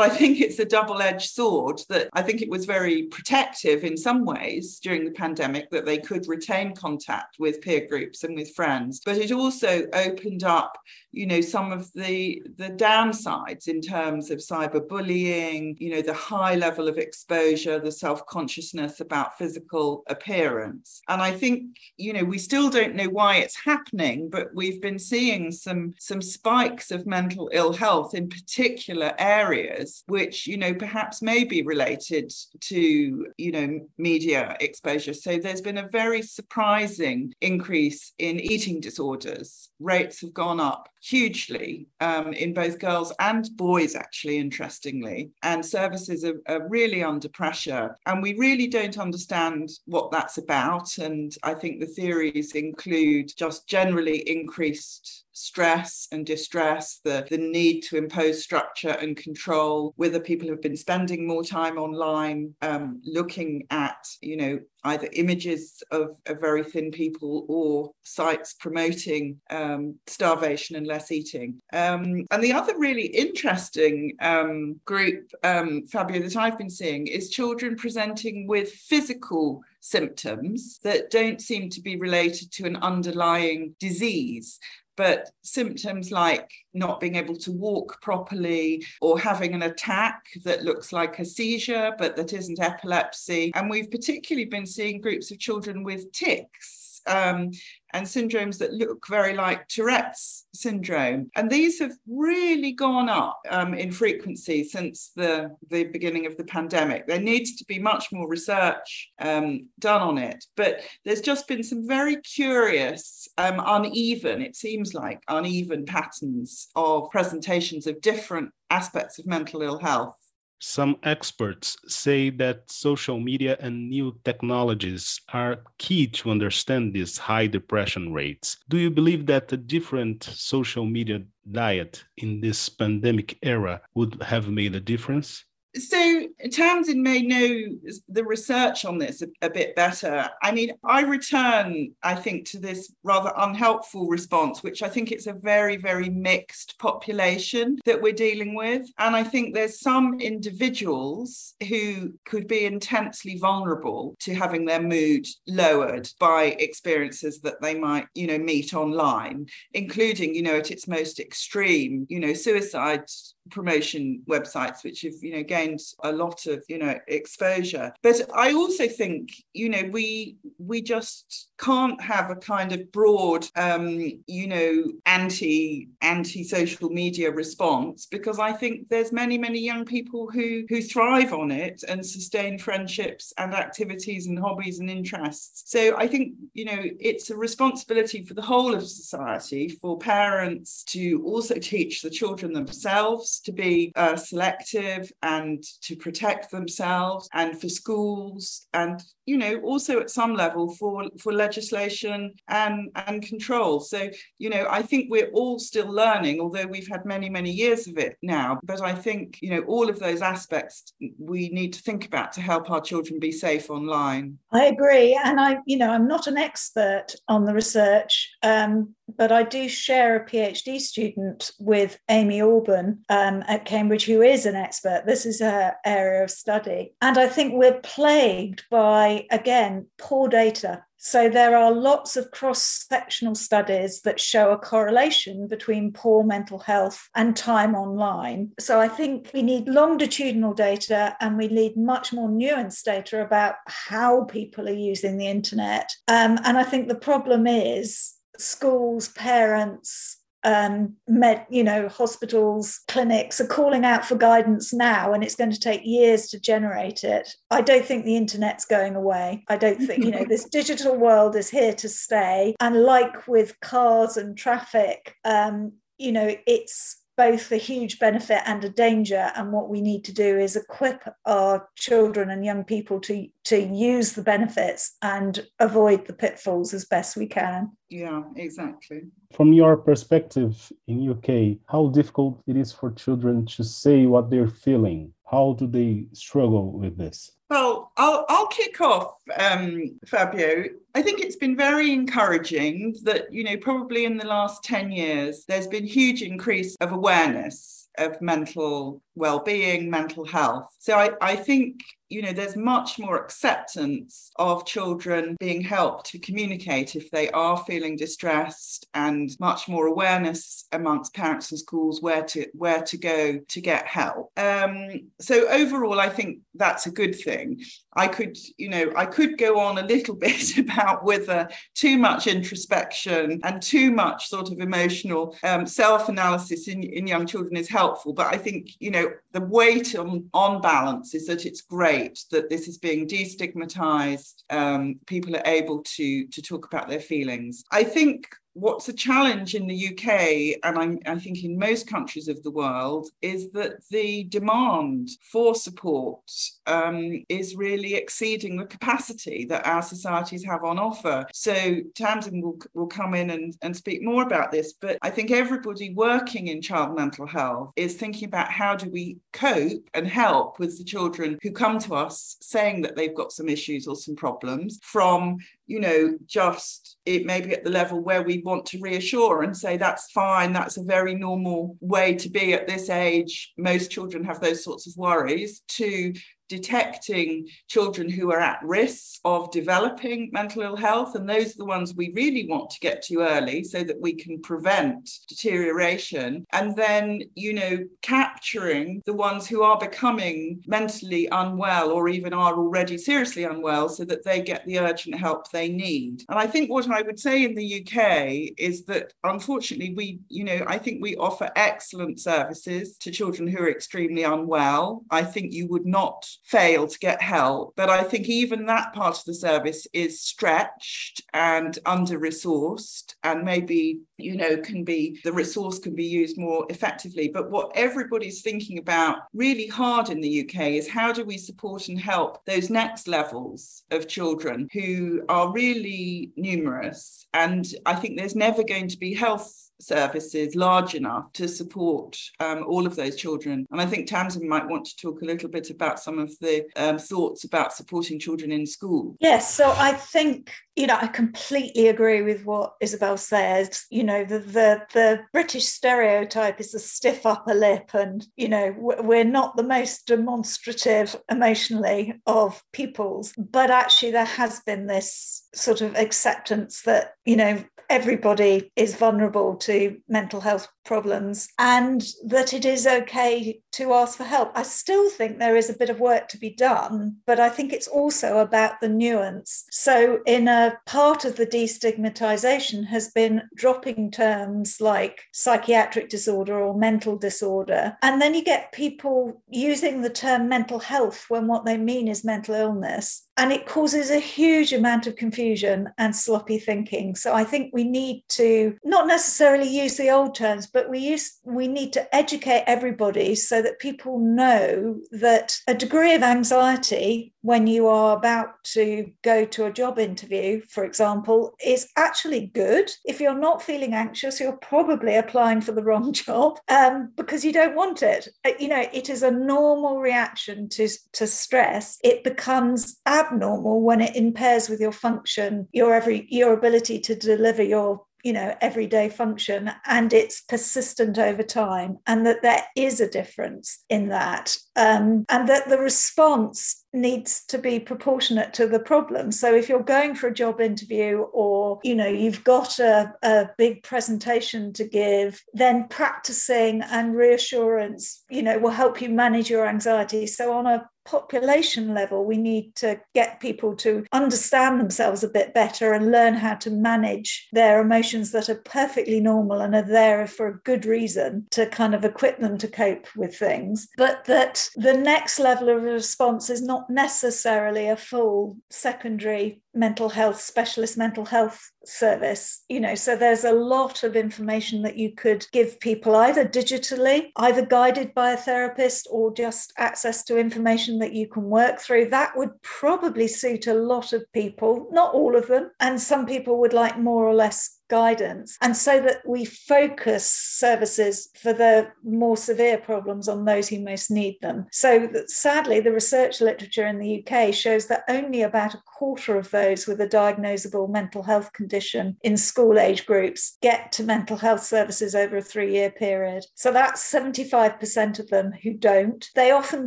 I 0.00 0.08
think 0.08 0.40
it's 0.40 0.58
a 0.58 0.64
double 0.64 1.00
edged 1.00 1.30
sword 1.30 1.80
that 1.88 2.08
I 2.12 2.22
think 2.22 2.42
it 2.42 2.50
was 2.50 2.64
very 2.66 3.04
protective 3.04 3.84
in 3.84 3.96
some 3.96 4.24
ways 4.24 4.78
during 4.80 5.04
the 5.04 5.10
pandemic 5.10 5.70
that 5.70 5.86
they 5.86 5.98
could 5.98 6.28
retain 6.28 6.74
contact 6.74 7.36
with 7.38 7.60
peer 7.60 7.86
groups 7.86 8.24
and 8.24 8.34
with 8.34 8.54
friends. 8.54 9.00
But 9.04 9.18
it 9.18 9.32
also 9.32 9.86
opened 9.92 10.44
up 10.44 10.76
you 11.12 11.26
know 11.26 11.40
some 11.40 11.72
of 11.72 11.92
the 11.94 12.42
the 12.56 12.70
downsides 12.70 13.68
in 13.68 13.80
terms 13.80 14.30
of 14.30 14.38
cyberbullying 14.38 15.78
you 15.78 15.90
know 15.90 16.02
the 16.02 16.14
high 16.14 16.54
level 16.54 16.88
of 16.88 16.98
exposure 16.98 17.78
the 17.78 17.92
self-consciousness 17.92 19.00
about 19.00 19.36
physical 19.38 20.02
appearance. 20.08 21.00
And 21.08 21.20
i 21.20 21.32
think 21.32 21.76
you 21.96 22.12
know 22.12 22.24
we 22.24 22.38
still 22.38 22.70
don't 22.70 22.94
know 22.94 23.08
why 23.08 23.36
it's 23.36 23.56
happening 23.64 24.30
but 24.30 24.48
we've 24.54 24.80
been 24.80 24.98
seeing 24.98 25.50
some 25.50 25.94
some 25.98 26.22
spikes 26.22 26.90
of 26.90 27.06
mental 27.06 27.50
ill 27.52 27.72
health 27.72 28.14
in 28.14 28.28
particular 28.28 29.14
areas 29.18 30.04
which 30.06 30.46
you 30.46 30.56
know 30.56 30.74
perhaps 30.74 31.22
may 31.22 31.44
be 31.44 31.62
related 31.62 32.32
to 32.60 33.26
you 33.36 33.52
know 33.52 33.80
media 33.98 34.56
exposure. 34.60 35.14
So 35.14 35.38
there's 35.38 35.60
been 35.60 35.78
a 35.78 35.88
very 35.88 36.22
surprising 36.22 37.34
increase 37.40 38.12
in 38.18 38.40
eating 38.40 38.80
disorders. 38.80 39.70
Rates 39.78 40.20
have 40.20 40.34
gone 40.34 40.60
up 40.60 40.88
hugely 41.00 41.86
um, 42.00 42.32
in 42.32 42.52
both 42.52 42.78
girls 42.78 43.12
and 43.18 43.48
boys, 43.56 43.94
actually, 43.94 44.38
interestingly. 44.38 45.30
And 45.42 45.64
services 45.64 46.24
are, 46.24 46.40
are 46.46 46.68
really 46.68 47.02
under 47.02 47.28
pressure. 47.28 47.98
And 48.06 48.22
we 48.22 48.34
really 48.34 48.66
don't 48.66 48.98
understand 48.98 49.70
what 49.86 50.10
that's 50.10 50.38
about. 50.38 50.98
And 50.98 51.32
I 51.42 51.54
think 51.54 51.80
the 51.80 51.86
theories 51.86 52.52
include 52.52 53.32
just 53.36 53.66
generally 53.66 54.28
increased 54.28 55.24
stress 55.40 56.06
and 56.12 56.26
distress, 56.26 57.00
the, 57.04 57.26
the 57.30 57.38
need 57.38 57.80
to 57.82 57.96
impose 57.96 58.42
structure 58.42 58.90
and 58.90 59.16
control, 59.16 59.94
whether 59.96 60.20
people 60.20 60.48
have 60.48 60.60
been 60.60 60.76
spending 60.76 61.26
more 61.26 61.42
time 61.42 61.78
online, 61.78 62.54
um, 62.62 63.00
looking 63.04 63.66
at, 63.70 64.06
you 64.20 64.36
know, 64.36 64.60
either 64.84 65.08
images 65.12 65.82
of, 65.90 66.16
of, 66.26 66.40
very 66.40 66.64
thin 66.64 66.90
people 66.90 67.44
or 67.48 67.90
sites 68.02 68.54
promoting 68.54 69.38
um, 69.50 69.94
starvation 70.06 70.76
and 70.76 70.86
less 70.86 71.12
eating. 71.12 71.60
Um, 71.72 72.26
and 72.30 72.42
the 72.42 72.52
other 72.52 72.78
really 72.78 73.06
interesting 73.06 74.16
um, 74.20 74.80
group, 74.86 75.30
um, 75.44 75.86
Fabio, 75.86 76.22
that 76.22 76.36
I've 76.36 76.56
been 76.56 76.70
seeing 76.70 77.06
is 77.06 77.28
children 77.28 77.76
presenting 77.76 78.46
with 78.46 78.72
physical 78.72 79.60
symptoms 79.80 80.78
that 80.82 81.10
don't 81.10 81.40
seem 81.40 81.68
to 81.70 81.80
be 81.80 81.96
related 81.96 82.52
to 82.52 82.66
an 82.66 82.76
underlying 82.76 83.74
disease 83.78 84.58
but 84.96 85.30
symptoms 85.42 86.10
like 86.10 86.50
not 86.74 87.00
being 87.00 87.16
able 87.16 87.36
to 87.36 87.52
walk 87.52 88.00
properly 88.02 88.84
or 89.00 89.18
having 89.18 89.54
an 89.54 89.62
attack 89.62 90.26
that 90.44 90.64
looks 90.64 90.92
like 90.92 91.18
a 91.18 91.24
seizure 91.24 91.92
but 91.98 92.16
that 92.16 92.32
isn't 92.32 92.60
epilepsy. 92.60 93.52
And 93.54 93.70
we've 93.70 93.90
particularly 93.90 94.46
been 94.46 94.66
seeing 94.66 95.00
groups 95.00 95.30
of 95.30 95.38
children 95.38 95.84
with 95.84 96.10
tics 96.12 96.89
um, 97.06 97.50
and 97.92 98.06
syndromes 98.06 98.58
that 98.58 98.72
look 98.72 99.06
very 99.08 99.34
like 99.34 99.66
Tourette's 99.68 100.46
syndrome. 100.54 101.30
And 101.34 101.50
these 101.50 101.78
have 101.80 101.92
really 102.06 102.72
gone 102.72 103.08
up 103.08 103.40
um, 103.50 103.74
in 103.74 103.90
frequency 103.90 104.64
since 104.64 105.10
the, 105.16 105.56
the 105.70 105.84
beginning 105.84 106.26
of 106.26 106.36
the 106.36 106.44
pandemic. 106.44 107.06
There 107.06 107.20
needs 107.20 107.56
to 107.56 107.64
be 107.64 107.78
much 107.78 108.12
more 108.12 108.28
research 108.28 109.10
um, 109.20 109.68
done 109.78 110.02
on 110.02 110.18
it. 110.18 110.44
But 110.56 110.82
there's 111.04 111.20
just 111.20 111.48
been 111.48 111.62
some 111.62 111.86
very 111.86 112.16
curious, 112.16 113.28
um, 113.38 113.60
uneven, 113.64 114.40
it 114.40 114.54
seems 114.54 114.94
like, 114.94 115.22
uneven 115.28 115.84
patterns 115.84 116.68
of 116.76 117.10
presentations 117.10 117.86
of 117.86 118.00
different 118.00 118.50
aspects 118.70 119.18
of 119.18 119.26
mental 119.26 119.62
ill 119.62 119.78
health. 119.78 120.16
Some 120.60 120.98
experts 121.02 121.76
say 121.88 122.30
that 122.30 122.70
social 122.70 123.18
media 123.18 123.56
and 123.58 123.88
new 123.90 124.20
technologies 124.24 125.20
are 125.32 125.64
key 125.78 126.06
to 126.06 126.30
understand 126.30 126.94
these 126.94 127.18
high 127.18 127.48
depression 127.48 128.12
rates. 128.12 128.58
Do 128.68 128.78
you 128.78 128.90
believe 128.90 129.26
that 129.26 129.52
a 129.52 129.56
different 129.56 130.22
social 130.22 130.84
media 130.86 131.22
diet 131.50 132.04
in 132.18 132.40
this 132.40 132.68
pandemic 132.68 133.38
era 133.42 133.82
would 133.94 134.22
have 134.22 134.48
made 134.48 134.76
a 134.76 134.80
difference? 134.80 135.44
So 135.76 136.26
Tamsin 136.50 137.00
may 137.02 137.22
know 137.22 137.76
the 138.08 138.24
research 138.24 138.84
on 138.84 138.98
this 138.98 139.22
a, 139.22 139.28
a, 139.42 139.50
bit 139.50 139.76
better. 139.76 140.28
I 140.42 140.50
mean, 140.50 140.72
I 140.84 141.02
return, 141.02 141.94
I 142.02 142.16
think, 142.16 142.46
to 142.50 142.58
this 142.58 142.92
rather 143.04 143.32
unhelpful 143.36 144.08
response, 144.08 144.64
which 144.64 144.82
I 144.82 144.88
think 144.88 145.12
it's 145.12 145.28
a 145.28 145.32
very, 145.32 145.76
very 145.76 146.08
mixed 146.08 146.76
population 146.78 147.78
that 147.84 148.02
we're 148.02 148.12
dealing 148.12 148.54
with. 148.54 148.88
And 148.98 149.14
I 149.14 149.22
think 149.22 149.54
there's 149.54 149.80
some 149.80 150.18
individuals 150.18 151.54
who 151.68 152.14
could 152.24 152.48
be 152.48 152.64
intensely 152.64 153.38
vulnerable 153.38 154.16
to 154.20 154.34
having 154.34 154.64
their 154.64 154.82
mood 154.82 155.26
lowered 155.46 156.08
by 156.18 156.56
experiences 156.58 157.40
that 157.42 157.62
they 157.62 157.78
might, 157.78 158.06
you 158.14 158.26
know, 158.26 158.38
meet 158.38 158.74
online, 158.74 159.46
including, 159.72 160.34
you 160.34 160.42
know, 160.42 160.56
at 160.56 160.72
its 160.72 160.88
most 160.88 161.20
extreme, 161.20 162.06
you 162.08 162.18
know, 162.18 162.32
suicide 162.32 163.04
promotion 163.50 164.22
websites 164.28 164.84
which 164.84 165.02
have 165.02 165.14
you 165.22 165.32
know 165.32 165.42
gained 165.42 165.80
a 166.04 166.12
lot 166.12 166.46
of 166.46 166.62
you 166.68 166.78
know 166.78 166.98
exposure. 167.08 167.92
But 168.02 168.28
i 168.34 168.52
also 168.52 168.86
think 168.86 169.30
you 169.52 169.68
know 169.68 169.88
we 169.90 170.36
we 170.58 170.82
just 170.82 171.48
can't 171.58 172.00
have 172.00 172.30
a 172.30 172.36
kind 172.36 172.72
of 172.72 172.90
broad 172.92 173.46
um 173.56 173.98
you 174.26 174.46
know 174.46 174.84
anti 175.06 175.88
anti 176.00 176.44
social 176.44 176.90
media 176.90 177.30
response 177.30 178.06
because 178.06 178.38
i 178.38 178.52
think 178.52 178.88
there's 178.88 179.12
many 179.12 179.38
many 179.38 179.58
young 179.58 179.84
people 179.84 180.28
who 180.30 180.64
who 180.68 180.82
thrive 180.82 181.32
on 181.32 181.50
it 181.50 181.82
and 181.88 182.04
sustain 182.04 182.58
friendships 182.58 183.32
and 183.38 183.54
activities 183.54 184.26
and 184.26 184.38
hobbies 184.38 184.80
and 184.80 184.90
interests. 184.90 185.64
So 185.66 185.96
i 185.96 186.06
think 186.06 186.34
you 186.54 186.64
know 186.64 186.82
it's 187.00 187.30
a 187.30 187.36
responsibility 187.36 188.22
for 188.22 188.34
the 188.34 188.42
whole 188.42 188.74
of 188.74 188.86
society 188.86 189.68
for 189.68 189.98
parents 189.98 190.84
to 190.84 191.22
also 191.24 191.54
teach 191.54 192.02
the 192.02 192.10
children 192.10 192.52
themselves 192.52 193.29
to 193.44 193.52
be 193.52 193.92
uh, 193.94 194.16
selective 194.16 195.12
and 195.22 195.62
to 195.82 195.94
protect 195.96 196.50
themselves, 196.50 197.28
and 197.32 197.60
for 197.60 197.68
schools, 197.68 198.66
and 198.74 199.02
you 199.26 199.36
know 199.38 199.60
also 199.60 200.00
at 200.00 200.10
some 200.10 200.34
level 200.34 200.74
for 200.74 201.08
for 201.20 201.32
legislation 201.32 202.34
and 202.48 202.90
and 203.06 203.22
control. 203.22 203.80
So 203.80 204.10
you 204.38 204.50
know 204.50 204.66
I 204.68 204.82
think 204.82 205.06
we're 205.08 205.30
all 205.30 205.58
still 205.58 205.90
learning, 205.90 206.40
although 206.40 206.66
we've 206.66 206.88
had 206.88 207.04
many 207.04 207.28
many 207.30 207.50
years 207.50 207.86
of 207.86 207.96
it 207.98 208.16
now. 208.22 208.58
But 208.64 208.82
I 208.82 208.94
think 208.94 209.38
you 209.40 209.50
know 209.50 209.62
all 209.62 209.88
of 209.88 209.98
those 209.98 210.22
aspects 210.22 210.92
we 211.18 211.50
need 211.50 211.72
to 211.74 211.82
think 211.82 212.06
about 212.06 212.32
to 212.32 212.40
help 212.40 212.70
our 212.70 212.80
children 212.80 213.20
be 213.20 213.32
safe 213.32 213.70
online. 213.70 214.38
I 214.52 214.64
agree, 214.66 215.18
and 215.22 215.40
I 215.40 215.58
you 215.66 215.78
know 215.78 215.90
I'm 215.90 216.08
not 216.08 216.26
an 216.26 216.38
expert 216.38 217.08
on 217.28 217.44
the 217.44 217.54
research, 217.54 218.30
um, 218.42 218.94
but 219.16 219.32
I 219.32 219.42
do 219.42 219.68
share 219.68 220.16
a 220.16 220.24
PhD 220.24 220.80
student 220.80 221.50
with 221.58 221.98
Amy 222.08 222.40
Orben 222.40 222.98
um, 223.20 223.44
at 223.46 223.64
Cambridge, 223.64 224.04
who 224.04 224.22
is 224.22 224.46
an 224.46 224.56
expert. 224.56 225.04
This 225.06 225.26
is 225.26 225.40
her 225.40 225.76
area 225.84 226.24
of 226.24 226.30
study. 226.30 226.94
And 227.00 227.18
I 227.18 227.28
think 227.28 227.54
we're 227.54 227.80
plagued 227.80 228.64
by, 228.70 229.26
again, 229.30 229.86
poor 229.98 230.28
data. 230.28 230.84
So 231.02 231.30
there 231.30 231.56
are 231.56 231.72
lots 231.72 232.18
of 232.18 232.30
cross 232.30 232.86
sectional 232.86 233.34
studies 233.34 234.02
that 234.02 234.20
show 234.20 234.50
a 234.50 234.58
correlation 234.58 235.48
between 235.48 235.92
poor 235.92 236.22
mental 236.24 236.58
health 236.58 237.08
and 237.14 237.34
time 237.34 237.74
online. 237.74 238.52
So 238.60 238.78
I 238.78 238.88
think 238.88 239.30
we 239.32 239.40
need 239.40 239.66
longitudinal 239.66 240.52
data 240.52 241.16
and 241.18 241.38
we 241.38 241.48
need 241.48 241.74
much 241.78 242.12
more 242.12 242.28
nuanced 242.28 242.82
data 242.84 243.22
about 243.22 243.54
how 243.66 244.24
people 244.24 244.68
are 244.68 244.72
using 244.72 245.16
the 245.16 245.26
internet. 245.26 245.90
Um, 246.06 246.38
and 246.44 246.58
I 246.58 246.64
think 246.64 246.88
the 246.88 246.94
problem 246.94 247.46
is 247.46 248.14
schools, 248.36 249.08
parents, 249.08 250.19
um, 250.44 250.96
med, 251.06 251.46
you 251.50 251.62
know, 251.62 251.88
hospitals, 251.88 252.80
clinics 252.88 253.40
are 253.40 253.46
calling 253.46 253.84
out 253.84 254.04
for 254.04 254.16
guidance 254.16 254.72
now, 254.72 255.12
and 255.12 255.22
it's 255.22 255.36
going 255.36 255.50
to 255.50 255.60
take 255.60 255.82
years 255.84 256.28
to 256.28 256.40
generate 256.40 257.04
it. 257.04 257.28
I 257.50 257.60
don't 257.60 257.84
think 257.84 258.04
the 258.04 258.16
internet's 258.16 258.64
going 258.64 258.96
away. 258.96 259.44
I 259.48 259.56
don't 259.56 259.80
think, 259.80 260.04
you 260.04 260.10
know, 260.10 260.24
this 260.24 260.44
digital 260.52 260.96
world 260.96 261.36
is 261.36 261.50
here 261.50 261.74
to 261.74 261.88
stay. 261.88 262.54
And 262.60 262.82
like 262.82 263.26
with 263.26 263.58
cars 263.60 264.16
and 264.16 264.36
traffic, 264.36 265.14
um, 265.24 265.72
you 265.98 266.12
know, 266.12 266.34
it's 266.46 266.99
both 267.20 267.52
a 267.52 267.58
huge 267.58 267.98
benefit 267.98 268.40
and 268.46 268.64
a 268.64 268.70
danger. 268.70 269.30
And 269.36 269.52
what 269.52 269.68
we 269.68 269.82
need 269.82 270.04
to 270.04 270.12
do 270.14 270.38
is 270.38 270.56
equip 270.56 271.02
our 271.26 271.68
children 271.76 272.30
and 272.30 272.46
young 272.46 272.64
people 272.64 272.98
to, 273.00 273.28
to 273.44 273.58
use 273.60 274.14
the 274.14 274.22
benefits 274.22 274.96
and 275.02 275.46
avoid 275.58 276.06
the 276.06 276.14
pitfalls 276.14 276.72
as 276.72 276.86
best 276.86 277.18
we 277.18 277.26
can. 277.26 277.72
Yeah, 277.90 278.22
exactly. 278.36 279.02
From 279.34 279.52
your 279.52 279.76
perspective 279.76 280.72
in 280.86 281.10
UK, 281.10 281.58
how 281.66 281.88
difficult 281.88 282.42
it 282.46 282.56
is 282.56 282.72
for 282.72 282.90
children 282.92 283.44
to 283.54 283.64
say 283.64 284.06
what 284.06 284.30
they're 284.30 284.56
feeling? 284.66 285.12
How 285.30 285.54
do 285.58 285.66
they 285.66 286.06
struggle 286.12 286.72
with 286.72 286.96
this? 286.98 287.32
Well, 287.48 287.92
I'll, 287.96 288.26
I'll 288.28 288.48
kick 288.48 288.80
off, 288.80 289.14
um, 289.38 289.98
Fabio. 290.06 290.64
I 290.94 291.02
think 291.02 291.20
it's 291.20 291.36
been 291.36 291.56
very 291.56 291.92
encouraging 291.92 292.96
that, 293.04 293.32
you 293.32 293.44
know, 293.44 293.56
probably 293.56 294.04
in 294.04 294.16
the 294.16 294.26
last 294.26 294.64
10 294.64 294.90
years, 294.90 295.44
there's 295.46 295.66
been 295.66 295.84
huge 295.84 296.22
increase 296.22 296.76
of 296.80 296.92
awareness 296.92 297.80
of 297.98 298.20
mental 298.20 299.02
well-being 299.14 299.90
mental 299.90 300.24
health 300.24 300.72
so 300.78 300.94
I, 300.96 301.10
I 301.20 301.36
think 301.36 301.80
you 302.10 302.20
know 302.20 302.32
there's 302.32 302.56
much 302.56 302.98
more 302.98 303.16
acceptance 303.16 304.30
of 304.36 304.66
children 304.66 305.36
being 305.38 305.60
helped 305.60 306.06
to 306.06 306.18
communicate 306.18 306.96
if 306.96 307.10
they 307.10 307.30
are 307.30 307.56
feeling 307.64 307.96
distressed 307.96 308.86
and 308.94 309.30
much 309.38 309.68
more 309.68 309.86
awareness 309.86 310.66
amongst 310.72 311.14
parents 311.14 311.50
and 311.52 311.60
schools 311.60 312.02
where 312.02 312.24
to 312.24 312.46
where 312.52 312.82
to 312.82 312.98
go 312.98 313.38
to 313.38 313.60
get 313.60 313.86
help. 313.86 314.32
Um, 314.36 315.10
so 315.20 315.48
overall 315.48 316.00
i 316.00 316.08
think 316.08 316.40
that's 316.54 316.86
a 316.86 316.90
good 316.90 317.14
thing. 317.14 317.62
I 317.94 318.08
could 318.08 318.36
you 318.58 318.68
know 318.68 318.92
i 318.96 319.06
could 319.06 319.38
go 319.38 319.58
on 319.60 319.78
a 319.78 319.86
little 319.86 320.14
bit 320.26 320.58
about 320.58 321.04
whether 321.04 321.48
too 321.74 321.96
much 321.96 322.26
introspection 322.26 323.40
and 323.44 323.62
too 323.62 323.92
much 323.92 324.28
sort 324.28 324.50
of 324.50 324.58
emotional 324.58 325.36
um, 325.44 325.66
self-analysis 325.66 326.66
in, 326.68 326.82
in 326.82 327.06
young 327.06 327.26
children 327.26 327.56
is 327.56 327.68
helpful 327.68 328.12
but 328.12 328.26
i 328.26 328.36
think 328.36 328.70
you 328.80 328.90
know 328.90 329.10
the 329.32 329.40
weight 329.40 329.94
on, 329.94 330.28
on 330.34 330.60
balance 330.60 331.14
is 331.14 331.26
that 331.26 331.46
it's 331.46 331.60
great 331.60 332.24
that 332.30 332.50
this 332.50 332.66
is 332.66 332.78
being 332.78 333.06
destigmatized. 333.06 334.42
Um, 334.50 334.96
people 335.06 335.36
are 335.36 335.46
able 335.46 335.82
to, 335.82 336.26
to 336.26 336.42
talk 336.42 336.66
about 336.66 336.88
their 336.88 337.00
feelings. 337.00 337.64
I 337.70 337.84
think 337.84 338.26
what's 338.60 338.88
a 338.88 338.92
challenge 338.92 339.54
in 339.54 339.66
the 339.66 339.88
UK, 339.88 340.58
and 340.62 340.78
I'm, 340.78 340.98
I 341.06 341.18
think 341.18 341.42
in 341.42 341.58
most 341.58 341.88
countries 341.88 342.28
of 342.28 342.42
the 342.42 342.50
world, 342.50 343.08
is 343.22 343.50
that 343.52 343.84
the 343.90 344.24
demand 344.24 345.08
for 345.22 345.54
support 345.54 346.30
um, 346.66 347.24
is 347.28 347.56
really 347.56 347.94
exceeding 347.94 348.56
the 348.56 348.66
capacity 348.66 349.46
that 349.46 349.66
our 349.66 349.82
societies 349.82 350.44
have 350.44 350.62
on 350.62 350.78
offer. 350.78 351.26
So 351.32 351.78
Tamsin 351.94 352.42
will, 352.42 352.58
will 352.74 352.86
come 352.86 353.14
in 353.14 353.30
and, 353.30 353.56
and 353.62 353.74
speak 353.74 354.02
more 354.02 354.22
about 354.22 354.52
this, 354.52 354.74
but 354.74 354.98
I 355.02 355.10
think 355.10 355.30
everybody 355.30 355.94
working 355.94 356.48
in 356.48 356.60
child 356.60 356.94
mental 356.96 357.26
health 357.26 357.72
is 357.76 357.94
thinking 357.94 358.28
about 358.28 358.50
how 358.50 358.76
do 358.76 358.90
we 358.90 359.16
cope 359.32 359.88
and 359.94 360.06
help 360.06 360.58
with 360.58 360.76
the 360.76 360.84
children 360.84 361.38
who 361.42 361.50
come 361.50 361.78
to 361.80 361.94
us 361.94 362.36
saying 362.40 362.82
that 362.82 362.96
they've 362.96 363.14
got 363.14 363.32
some 363.32 363.48
issues 363.48 363.86
or 363.86 363.96
some 363.96 364.16
problems 364.16 364.78
from 364.82 365.38
you 365.70 365.78
know, 365.78 366.18
just 366.26 366.96
it 367.06 367.24
maybe 367.24 367.52
at 367.52 367.62
the 367.62 367.70
level 367.70 368.00
where 368.00 368.22
we 368.22 368.42
want 368.50 368.66
to 368.66 368.80
reassure 368.80 369.42
and 369.42 369.56
say 369.56 369.76
that's 369.76 370.10
fine, 370.10 370.52
that's 370.52 370.76
a 370.76 370.82
very 370.82 371.14
normal 371.14 371.76
way 371.80 372.14
to 372.16 372.28
be 372.28 372.52
at 372.52 372.66
this 372.66 372.90
age. 372.90 373.52
Most 373.56 373.90
children 373.90 374.24
have 374.24 374.40
those 374.40 374.64
sorts 374.64 374.86
of 374.86 374.94
worries, 374.96 375.62
to 375.78 376.12
detecting 376.50 377.48
children 377.68 378.10
who 378.10 378.30
are 378.32 378.40
at 378.40 378.58
risk 378.62 379.20
of 379.24 379.50
developing 379.52 380.28
mental 380.32 380.62
ill 380.62 380.76
health. 380.76 381.14
And 381.14 381.30
those 381.30 381.54
are 381.54 381.58
the 381.58 381.64
ones 381.64 381.94
we 381.94 382.12
really 382.14 382.46
want 382.48 382.70
to 382.70 382.80
get 382.80 383.02
to 383.04 383.20
early 383.20 383.62
so 383.64 383.84
that 383.84 384.00
we 384.00 384.12
can 384.14 384.42
prevent 384.42 385.08
deterioration. 385.28 386.44
And 386.52 386.76
then, 386.76 387.22
you 387.36 387.54
know, 387.54 387.78
capturing 388.02 389.00
the 389.06 389.14
ones 389.14 389.46
who 389.46 389.62
are 389.62 389.78
becoming 389.78 390.62
mentally 390.66 391.28
unwell 391.30 391.92
or 391.92 392.08
even 392.08 392.34
are 392.34 392.54
already 392.54 392.98
seriously 392.98 393.44
unwell 393.44 393.88
so 393.88 394.04
that 394.06 394.24
they 394.24 394.42
get 394.42 394.66
the 394.66 394.80
urgent 394.80 395.14
help 395.14 395.50
they 395.50 395.68
need. 395.68 396.24
And 396.28 396.38
I 396.38 396.48
think 396.48 396.68
what 396.68 396.90
I 396.90 397.02
would 397.02 397.20
say 397.20 397.44
in 397.44 397.54
the 397.54 397.80
UK 397.80 398.54
is 398.58 398.84
that 398.86 399.12
unfortunately, 399.22 399.94
we, 399.94 400.18
you 400.28 400.42
know, 400.42 400.64
I 400.66 400.78
think 400.78 401.00
we 401.00 401.14
offer 401.16 401.48
excellent 401.54 402.18
services 402.18 402.96
to 402.98 403.12
children 403.12 403.46
who 403.46 403.62
are 403.62 403.70
extremely 403.70 404.24
unwell. 404.24 405.04
I 405.10 405.22
think 405.22 405.52
you 405.52 405.68
would 405.68 405.86
not 405.86 406.26
fail 406.42 406.86
to 406.86 406.98
get 406.98 407.22
help. 407.22 407.74
But 407.76 407.90
I 407.90 408.02
think 408.02 408.28
even 408.28 408.66
that 408.66 408.92
part 408.92 409.18
of 409.18 409.24
the 409.24 409.34
service 409.34 409.86
is 409.92 410.20
stretched 410.20 411.22
and 411.32 411.78
under 411.86 412.18
resourced, 412.18 413.14
and 413.22 413.44
maybe, 413.44 414.00
you 414.16 414.36
know, 414.36 414.56
can 414.58 414.84
be 414.84 415.18
the 415.24 415.32
resource 415.32 415.78
can 415.78 415.94
be 415.94 416.04
used 416.04 416.38
more 416.38 416.66
effectively. 416.70 417.30
But 417.32 417.50
what 417.50 417.72
everybody's 417.74 418.42
thinking 418.42 418.78
about 418.78 419.18
really 419.32 419.66
hard 419.66 420.10
in 420.10 420.20
the 420.20 420.44
UK 420.44 420.70
is 420.70 420.88
how 420.88 421.12
do 421.12 421.24
we 421.24 421.38
support 421.38 421.88
and 421.88 421.98
help 421.98 422.44
those 422.44 422.70
next 422.70 423.08
levels 423.08 423.82
of 423.90 424.08
children 424.08 424.68
who 424.72 425.22
are 425.28 425.52
really 425.52 426.32
numerous? 426.36 427.26
And 427.34 427.66
I 427.86 427.94
think 427.94 428.16
there's 428.16 428.36
never 428.36 428.64
going 428.64 428.88
to 428.88 428.98
be 428.98 429.14
health 429.14 429.70
services 429.80 430.54
large 430.54 430.94
enough 430.94 431.32
to 431.32 431.48
support 431.48 432.18
um, 432.38 432.64
all 432.66 432.86
of 432.86 432.96
those 432.96 433.16
children. 433.16 433.66
And 433.70 433.80
I 433.80 433.86
think 433.86 434.06
Tamsin 434.06 434.48
might 434.48 434.68
want 434.68 434.84
to 434.86 434.96
talk 434.96 435.22
a 435.22 435.24
little 435.24 435.48
bit 435.48 435.70
about 435.70 436.00
some 436.00 436.18
of 436.18 436.29
the 436.38 436.66
um, 436.76 436.98
thoughts 436.98 437.44
about 437.44 437.72
supporting 437.72 438.18
children 438.18 438.52
in 438.52 438.66
school. 438.66 439.16
Yes, 439.20 439.54
so 439.54 439.72
I 439.76 439.92
think 439.92 440.52
you 440.76 440.86
know 440.86 440.98
I 441.00 441.08
completely 441.08 441.88
agree 441.88 442.22
with 442.22 442.44
what 442.44 442.74
Isobel 442.82 443.18
said. 443.18 443.76
You 443.90 444.04
know 444.04 444.24
the 444.24 444.38
the, 444.38 444.82
the 444.92 445.20
British 445.32 445.66
stereotype 445.66 446.60
is 446.60 446.74
a 446.74 446.78
stiff 446.78 447.26
upper 447.26 447.54
lip, 447.54 447.90
and 447.94 448.26
you 448.36 448.48
know 448.48 448.74
we're 448.78 449.24
not 449.24 449.56
the 449.56 449.62
most 449.62 450.06
demonstrative 450.06 451.16
emotionally 451.30 452.20
of 452.26 452.62
pupils, 452.72 453.32
but 453.36 453.70
actually 453.70 454.12
there 454.12 454.24
has 454.24 454.60
been 454.60 454.86
this 454.86 455.46
sort 455.54 455.80
of 455.80 455.94
acceptance 455.96 456.82
that 456.82 457.14
you 457.24 457.36
know 457.36 457.62
everybody 457.90 458.70
is 458.76 458.94
vulnerable 458.94 459.56
to 459.56 459.98
mental 460.08 460.40
health 460.40 460.68
problems 460.90 461.48
and 461.60 462.04
that 462.24 462.52
it 462.52 462.64
is 462.64 462.84
okay 462.84 463.60
to 463.70 463.94
ask 463.94 464.18
for 464.18 464.24
help. 464.24 464.50
I 464.56 464.64
still 464.64 465.08
think 465.08 465.38
there 465.38 465.54
is 465.54 465.70
a 465.70 465.78
bit 465.78 465.88
of 465.88 466.00
work 466.00 466.26
to 466.30 466.36
be 466.36 466.50
done, 466.50 467.18
but 467.26 467.38
I 467.38 467.48
think 467.48 467.72
it's 467.72 467.86
also 467.86 468.38
about 468.38 468.80
the 468.80 468.88
nuance. 468.88 469.66
So, 469.70 470.18
in 470.26 470.48
a 470.48 470.76
part 470.86 471.24
of 471.24 471.36
the 471.36 471.46
destigmatization 471.46 472.84
has 472.86 473.06
been 473.12 473.42
dropping 473.54 474.10
terms 474.10 474.80
like 474.80 475.22
psychiatric 475.32 476.08
disorder 476.08 476.58
or 476.58 476.76
mental 476.76 477.16
disorder. 477.16 477.96
And 478.02 478.20
then 478.20 478.34
you 478.34 478.42
get 478.42 478.72
people 478.72 479.40
using 479.48 480.00
the 480.00 480.10
term 480.10 480.48
mental 480.48 480.80
health 480.80 481.26
when 481.28 481.46
what 481.46 481.64
they 481.64 481.76
mean 481.76 482.08
is 482.08 482.24
mental 482.24 482.56
illness. 482.56 483.28
And 483.36 483.52
it 483.52 483.66
causes 483.66 484.10
a 484.10 484.18
huge 484.18 484.72
amount 484.72 485.06
of 485.06 485.16
confusion 485.16 485.88
and 485.96 486.14
sloppy 486.14 486.58
thinking. 486.58 487.14
So 487.14 487.32
I 487.32 487.44
think 487.44 487.70
we 487.72 487.84
need 487.84 488.24
to 488.40 488.76
not 488.84 489.06
necessarily 489.06 489.68
use 489.68 489.96
the 489.96 490.10
old 490.10 490.34
terms, 490.34 490.66
but 490.66 490.79
we 490.88 490.98
use 490.98 491.38
we 491.44 491.68
need 491.68 491.92
to 491.92 492.14
educate 492.14 492.64
everybody 492.66 493.34
so 493.34 493.60
that 493.62 493.78
people 493.78 494.18
know 494.18 495.00
that 495.12 495.56
a 495.66 495.74
degree 495.74 496.14
of 496.14 496.22
anxiety 496.22 497.32
when 497.42 497.66
you 497.66 497.86
are 497.88 498.16
about 498.16 498.62
to 498.62 499.10
go 499.22 499.44
to 499.46 499.64
a 499.64 499.72
job 499.72 499.98
interview, 499.98 500.60
for 500.68 500.84
example, 500.84 501.54
is 501.64 501.88
actually 501.96 502.46
good. 502.54 502.90
If 503.04 503.20
you're 503.20 503.38
not 503.38 503.62
feeling 503.62 503.94
anxious, 503.94 504.40
you're 504.40 504.52
probably 504.58 505.16
applying 505.16 505.60
for 505.60 505.72
the 505.72 505.82
wrong 505.82 506.12
job 506.12 506.58
um, 506.68 507.12
because 507.16 507.44
you 507.44 507.52
don't 507.52 507.74
want 507.74 508.02
it. 508.02 508.28
Uh, 508.44 508.52
you 508.58 508.68
know, 508.68 508.84
it 508.92 509.08
is 509.08 509.22
a 509.22 509.30
normal 509.30 510.00
reaction 510.00 510.68
to, 510.70 510.88
to 511.12 511.26
stress. 511.26 511.98
It 512.04 512.24
becomes 512.24 513.00
abnormal 513.06 513.80
when 513.80 514.00
it 514.00 514.16
impairs 514.16 514.68
with 514.68 514.80
your 514.80 514.92
function, 514.92 515.68
your 515.72 515.94
every 515.94 516.26
your 516.30 516.52
ability 516.52 517.00
to 517.00 517.14
deliver 517.14 517.62
your 517.62 518.04
you 518.24 518.32
know 518.32 518.54
everyday 518.60 519.08
function 519.08 519.70
and 519.86 520.12
it's 520.12 520.42
persistent 520.42 521.18
over 521.18 521.42
time 521.42 521.98
and 522.06 522.26
that 522.26 522.42
there 522.42 522.64
is 522.76 523.00
a 523.00 523.08
difference 523.08 523.84
in 523.88 524.08
that 524.08 524.56
um, 524.76 525.24
and 525.28 525.48
that 525.48 525.68
the 525.68 525.78
response 525.78 526.84
needs 526.92 527.44
to 527.46 527.56
be 527.58 527.78
proportionate 527.78 528.52
to 528.52 528.66
the 528.66 528.80
problem. 528.80 529.30
So 529.30 529.54
if 529.54 529.68
you're 529.68 529.82
going 529.82 530.14
for 530.16 530.26
a 530.26 530.34
job 530.34 530.60
interview 530.60 531.18
or 531.32 531.78
you 531.84 531.94
know 531.94 532.08
you've 532.08 532.42
got 532.42 532.78
a, 532.78 533.14
a 533.22 533.48
big 533.56 533.82
presentation 533.82 534.72
to 534.72 534.84
give 534.84 535.40
then 535.54 535.86
practicing 535.88 536.82
and 536.82 537.14
reassurance 537.14 538.24
you 538.28 538.42
know 538.42 538.58
will 538.58 538.70
help 538.70 539.00
you 539.00 539.08
manage 539.08 539.50
your 539.50 539.66
anxiety. 539.66 540.26
So 540.26 540.52
on 540.52 540.66
a 540.66 540.89
population 541.04 541.94
level, 541.94 542.24
we 542.24 542.36
need 542.36 542.74
to 542.76 543.00
get 543.14 543.40
people 543.40 543.74
to 543.76 544.04
understand 544.12 544.80
themselves 544.80 545.24
a 545.24 545.28
bit 545.28 545.54
better 545.54 545.92
and 545.92 546.10
learn 546.10 546.34
how 546.34 546.54
to 546.54 546.70
manage 546.70 547.48
their 547.52 547.80
emotions 547.80 548.32
that 548.32 548.48
are 548.48 548.62
perfectly 548.64 549.20
normal 549.20 549.60
and 549.60 549.74
are 549.74 549.82
there 549.82 550.26
for 550.26 550.46
a 550.48 550.58
good 550.60 550.84
reason 550.84 551.46
to 551.50 551.66
kind 551.66 551.94
of 551.94 552.04
equip 552.04 552.38
them 552.38 552.58
to 552.58 552.68
cope 552.68 553.06
with 553.16 553.36
things. 553.36 553.88
But 553.96 554.24
that 554.26 554.68
the 554.76 554.94
next 554.94 555.38
level 555.38 555.68
of 555.68 555.82
response 555.82 556.50
is 556.50 556.62
not 556.62 556.88
necessarily 556.90 557.88
a 557.88 557.96
full 557.96 558.56
secondary 558.70 559.62
mental 559.74 560.08
health 560.08 560.40
specialist 560.40 560.98
mental 560.98 561.24
health 561.24 561.70
service 561.84 562.64
you 562.68 562.80
know 562.80 562.94
so 562.94 563.16
there's 563.16 563.44
a 563.44 563.52
lot 563.52 564.02
of 564.02 564.16
information 564.16 564.82
that 564.82 564.96
you 564.96 565.12
could 565.14 565.46
give 565.52 565.78
people 565.80 566.14
either 566.16 566.44
digitally 566.44 567.30
either 567.36 567.64
guided 567.64 568.12
by 568.14 568.32
a 568.32 568.36
therapist 568.36 569.06
or 569.10 569.32
just 569.32 569.72
access 569.78 570.24
to 570.24 570.38
information 570.38 570.98
that 570.98 571.12
you 571.12 571.28
can 571.28 571.44
work 571.44 571.80
through. 571.80 572.08
That 572.08 572.36
would 572.36 572.50
probably 572.62 573.28
suit 573.28 573.66
a 573.66 573.74
lot 573.74 574.12
of 574.12 574.24
people 574.32 574.88
not 574.90 575.14
all 575.14 575.36
of 575.36 575.46
them 575.46 575.70
and 575.80 576.00
some 576.00 576.26
people 576.26 576.58
would 576.60 576.72
like 576.72 576.98
more 576.98 577.26
or 577.26 577.34
less 577.34 577.79
guidance 577.90 578.56
and 578.62 578.76
so 578.76 579.00
that 579.00 579.18
we 579.26 579.44
focus 579.44 580.24
services 580.24 581.28
for 581.34 581.52
the 581.52 581.88
more 582.04 582.36
severe 582.36 582.78
problems 582.78 583.28
on 583.28 583.44
those 583.44 583.68
who 583.68 583.80
most 583.80 584.10
need 584.10 584.38
them. 584.40 584.66
So 584.70 585.08
that 585.12 585.30
sadly 585.30 585.80
the 585.80 585.92
research 585.92 586.40
literature 586.40 586.86
in 586.86 586.98
the 586.98 587.22
UK 587.22 587.52
shows 587.52 587.86
that 587.88 588.04
only 588.08 588.42
about 588.42 588.74
a 588.74 588.82
quarter 588.86 589.36
of 589.36 589.50
those 589.50 589.86
with 589.86 590.00
a 590.00 590.08
diagnosable 590.08 590.88
mental 590.88 591.22
health 591.22 591.52
condition 591.52 592.16
in 592.22 592.36
school 592.36 592.78
age 592.78 593.06
groups 593.06 593.58
get 593.60 593.92
to 593.92 594.04
mental 594.04 594.36
health 594.36 594.62
services 594.62 595.14
over 595.14 595.38
a 595.38 595.42
3 595.42 595.72
year 595.72 595.90
period. 595.90 596.44
So 596.54 596.72
that's 596.72 597.12
75% 597.12 598.18
of 598.18 598.28
them 598.28 598.52
who 598.62 598.72
don't. 598.74 599.28
They 599.34 599.50
often 599.50 599.86